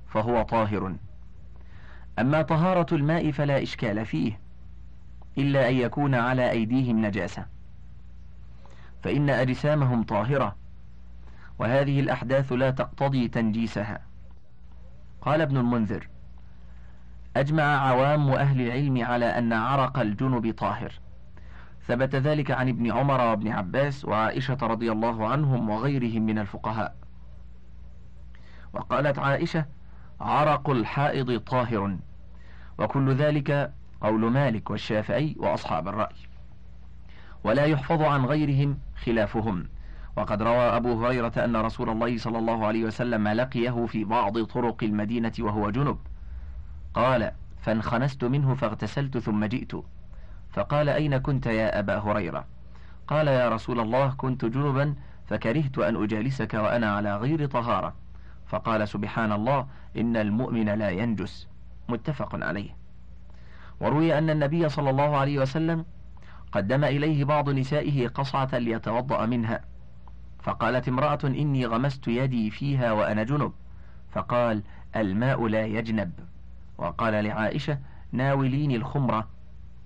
فهو 0.08 0.42
طاهر. 0.42 0.96
أما 2.20 2.42
طهارة 2.42 2.96
الماء 2.96 3.32
فلا 3.32 3.64
إشكال 3.64 4.06
فيه 4.06 4.40
إلا 5.38 5.70
أن 5.70 5.76
يكون 5.76 6.16
على 6.16 6.52
أيديهم 6.52 7.06
نجاسة. 7.06 7.46
فإن 9.04 9.30
أجسامهم 9.30 10.04
طاهرة 10.04 10.56
وهذه 11.60 12.00
الأحداث 12.00 12.52
لا 12.52 12.70
تقتضي 12.72 13.28
تنجيسها. 13.28 14.00
قال 15.22 15.42
ابن 15.42 15.58
المنذر 15.58 16.08
أجمع 17.36 17.64
عوام 17.64 18.30
أهل 18.30 18.62
العلم 18.62 19.04
على 19.04 19.26
أن 19.26 19.54
عرق 19.54 20.00
الجنب 20.00 20.54
طاهر. 20.54 20.94
ثبت 21.88 22.16
ذلك 22.16 22.52
عن 22.52 22.70
ابن 22.70 22.92
عمر 22.92 23.22
وابن 23.22 23.48
عباس 23.48 24.06
وعائشة 24.06 24.58
رضي 24.62 24.92
الله 24.92 25.28
عنهم 25.28 25.70
وغيرهم 25.70 26.22
من 26.22 26.40
الفقهاء. 26.40 26.96
وقالت 28.74 29.20
عائشة 29.20 29.66
عرق 30.22 30.70
الحائض 30.70 31.40
طاهر. 31.40 31.98
وكل 32.78 33.16
ذلك 33.16 33.74
قول 34.02 34.32
مالك 34.32 34.70
والشافعي 34.70 35.36
وأصحاب 35.40 35.88
الرأي. 35.88 36.16
ولا 37.44 37.66
يحفظ 37.66 38.02
عن 38.02 38.26
غيرهم 38.26 38.78
خلافهم. 39.04 39.68
وقد 40.18 40.42
روى 40.42 40.58
أبو 40.58 41.06
هريرة 41.06 41.34
أن 41.38 41.56
رسول 41.56 41.90
الله 41.90 42.18
صلى 42.18 42.38
الله 42.38 42.66
عليه 42.66 42.84
وسلم 42.84 43.28
لقيه 43.28 43.86
في 43.86 44.04
بعض 44.04 44.44
طرق 44.44 44.84
المدينة 44.84 45.34
وهو 45.40 45.70
جنب. 45.70 45.98
قال 46.96 47.32
فانخنست 47.62 48.24
منه 48.24 48.56
فاغتسلت 48.56 49.18
ثم 49.18 49.46
جئت. 49.46 49.72
فقال 50.52 50.90
أين 50.90 51.18
كنت 51.18 51.46
يا 51.46 51.80
أبا 51.80 51.98
هريرة؟ 51.98 52.46
قال 53.08 53.28
يا 53.28 53.50
رسول 53.50 53.80
الله 53.80 54.10
كنت 54.10 54.46
جنبا 54.46 54.96
فكرهت 55.26 55.78
أن 55.78 56.04
أجالسك 56.04 56.54
وأنا 56.54 56.96
على 56.96 57.18
غير 57.18 57.46
طهارة. 57.46 57.94
فقال 58.48 58.88
سبحان 58.88 59.32
الله 59.32 59.68
إن 59.98 60.18
المؤمن 60.18 60.70
لا 60.70 60.90
ينجس. 60.90 61.48
متفق 61.90 62.46
عليه. 62.46 62.70
وروي 63.80 64.18
أن 64.18 64.30
النبي 64.30 64.70
صلى 64.70 64.90
الله 64.90 65.18
عليه 65.18 65.40
وسلم 65.40 65.86
قدم 66.52 66.84
إليه 66.84 67.24
بعض 67.24 67.50
نسائه 67.50 68.08
قصعة 68.08 68.58
ليتوضأ 68.58 69.26
منها. 69.26 69.62
فقالت 70.44 70.88
امرأة 70.88 71.20
إني 71.24 71.66
غمست 71.66 72.08
يدي 72.08 72.50
فيها 72.50 72.92
وأنا 72.92 73.24
جنب. 73.24 73.52
فقال 74.12 74.64
الماء 74.96 75.48
لا 75.48 75.66
يجنب. 75.66 76.12
وقال 76.78 77.24
لعائشة 77.24 77.80
ناوليني 78.12 78.76
الخمرة. 78.76 79.28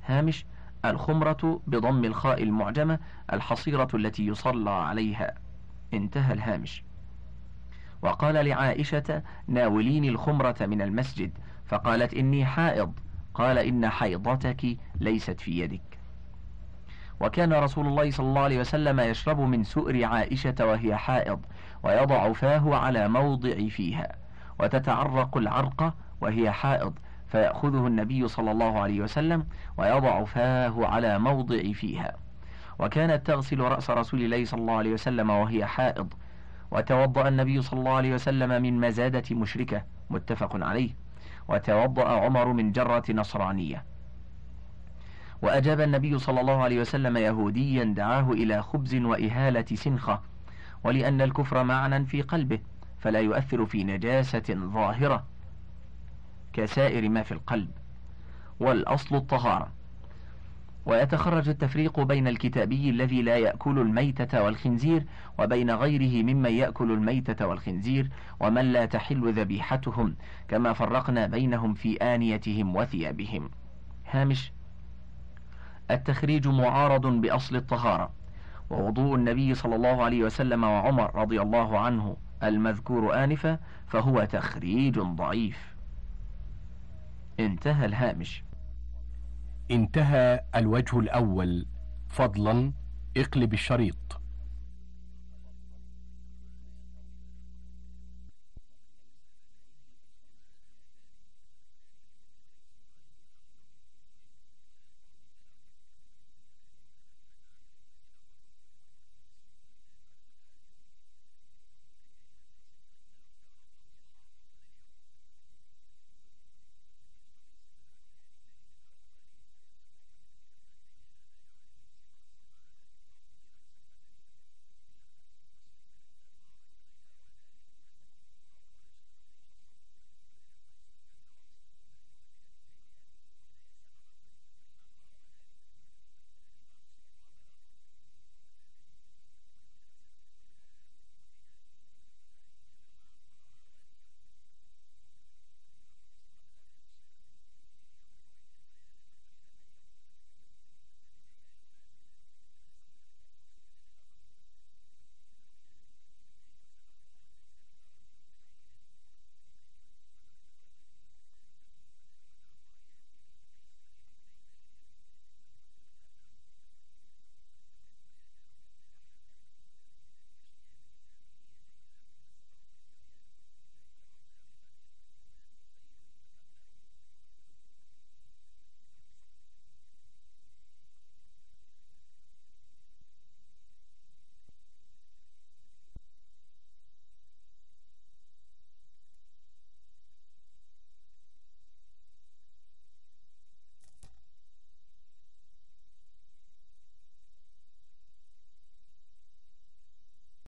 هامش 0.05 0.45
الخمرة 0.85 1.61
بضم 1.67 2.05
الخاء 2.05 2.43
المعجمة 2.43 2.99
الحصيرة 3.33 3.87
التي 3.93 4.27
يصلى 4.27 4.69
عليها. 4.69 5.33
انتهى 5.93 6.33
الهامش. 6.33 6.83
وقال 8.01 8.45
لعائشة 8.45 9.23
ناوليني 9.47 10.09
الخمرة 10.09 10.55
من 10.61 10.81
المسجد. 10.81 11.31
فقالت 11.65 12.13
إني 12.13 12.45
حائض. 12.45 12.93
قال 13.33 13.57
إن 13.57 13.89
حيضتك 13.89 14.77
ليست 14.99 15.41
في 15.41 15.59
يدك. 15.59 15.99
وكان 17.19 17.53
رسول 17.53 17.87
الله 17.87 18.11
صلى 18.11 18.27
الله 18.27 18.41
عليه 18.41 18.59
وسلم 18.59 18.99
يشرب 18.99 19.39
من 19.39 19.63
سؤر 19.63 20.05
عائشة 20.05 20.55
وهي 20.59 20.95
حائض 20.95 21.45
ويضع 21.83 22.33
فاه 22.33 22.75
على 22.75 23.07
موضع 23.07 23.67
فيها. 23.67 24.15
وتتعرق 24.59 25.37
العرق 25.37 25.93
وهي 26.21 26.51
حائض 26.51 26.93
فيأخذه 27.27 27.87
النبي 27.87 28.27
صلى 28.27 28.51
الله 28.51 28.79
عليه 28.79 29.01
وسلم 29.01 29.45
ويضع 29.77 30.23
فاه 30.23 30.85
على 30.85 31.19
موضع 31.19 31.71
فيها. 31.71 32.15
وكانت 32.79 33.27
تغسل 33.27 33.59
رأس 33.59 33.89
رسول 33.89 34.21
الله 34.21 34.45
صلى 34.45 34.61
الله 34.61 34.77
عليه 34.77 34.93
وسلم 34.93 35.29
وهي 35.29 35.65
حائض. 35.65 36.13
وتوضأ 36.71 37.27
النبي 37.27 37.61
صلى 37.61 37.79
الله 37.79 37.91
عليه 37.93 38.13
وسلم 38.13 38.61
من 38.61 38.79
مزادة 38.79 39.35
مشركة 39.35 39.83
متفق 40.09 40.63
عليه. 40.65 40.95
وتوضأ 41.47 42.09
عمر 42.09 42.53
من 42.53 42.71
جرة 42.71 43.03
نصرانية. 43.09 43.85
وأجاب 45.41 45.81
النبي 45.81 46.17
صلى 46.17 46.41
الله 46.41 46.63
عليه 46.63 46.81
وسلم 46.81 47.17
يهوديا 47.17 47.83
دعاه 47.83 48.31
إلى 48.31 48.61
خبز 48.61 48.95
وإهالة 48.95 49.65
سنخة 49.73 50.21
ولأن 50.83 51.21
الكفر 51.21 51.63
معنى 51.63 52.05
في 52.05 52.21
قلبه. 52.21 52.59
فلا 52.99 53.19
يؤثر 53.19 53.65
في 53.65 53.83
نجاسة 53.83 54.43
ظاهرة 54.49 55.25
كسائر 56.53 57.09
ما 57.09 57.23
في 57.23 57.31
القلب 57.31 57.71
والأصل 58.59 59.15
الطهارة. 59.15 59.71
ويتخرج 60.85 61.49
التفريق 61.49 61.99
بين 61.99 62.27
الكتابي 62.27 62.89
الذي 62.89 63.21
لا 63.21 63.37
يأكل 63.37 63.79
الميتة 63.79 64.43
والخنزير 64.43 65.05
وبين 65.39 65.71
غيره 65.71 66.23
ممن 66.23 66.51
يأكل 66.51 66.91
الميتة 66.91 67.47
والخنزير 67.47 68.09
ومن 68.39 68.71
لا 68.71 68.85
تحل 68.85 69.33
ذبيحتهم 69.33 70.15
كما 70.47 70.73
فرقنا 70.73 71.27
بينهم 71.27 71.73
في 71.73 71.95
آنيتهم 71.95 72.75
وثيابهم. 72.75 73.49
هامش 74.11 74.51
التخريج 75.91 76.47
معارض 76.47 77.07
بأصل 77.07 77.55
الطهارة. 77.55 78.11
ووضوء 78.69 79.15
النبي 79.15 79.55
صلى 79.55 79.75
الله 79.75 80.03
عليه 80.03 80.23
وسلم 80.23 80.63
وعمر 80.63 81.15
رضي 81.15 81.41
الله 81.41 81.79
عنه 81.79 82.17
المذكور 82.43 83.23
آنفا 83.23 83.59
فهو 83.87 84.23
تخريج 84.23 84.99
ضعيف. 84.99 85.75
انتهى 87.39 87.85
الهامش. 87.85 88.43
انتهى 89.71 90.43
الوجه 90.55 90.99
الأول. 90.99 91.65
فضلا 92.09 92.73
اقلب 93.17 93.53
الشريط. 93.53 94.18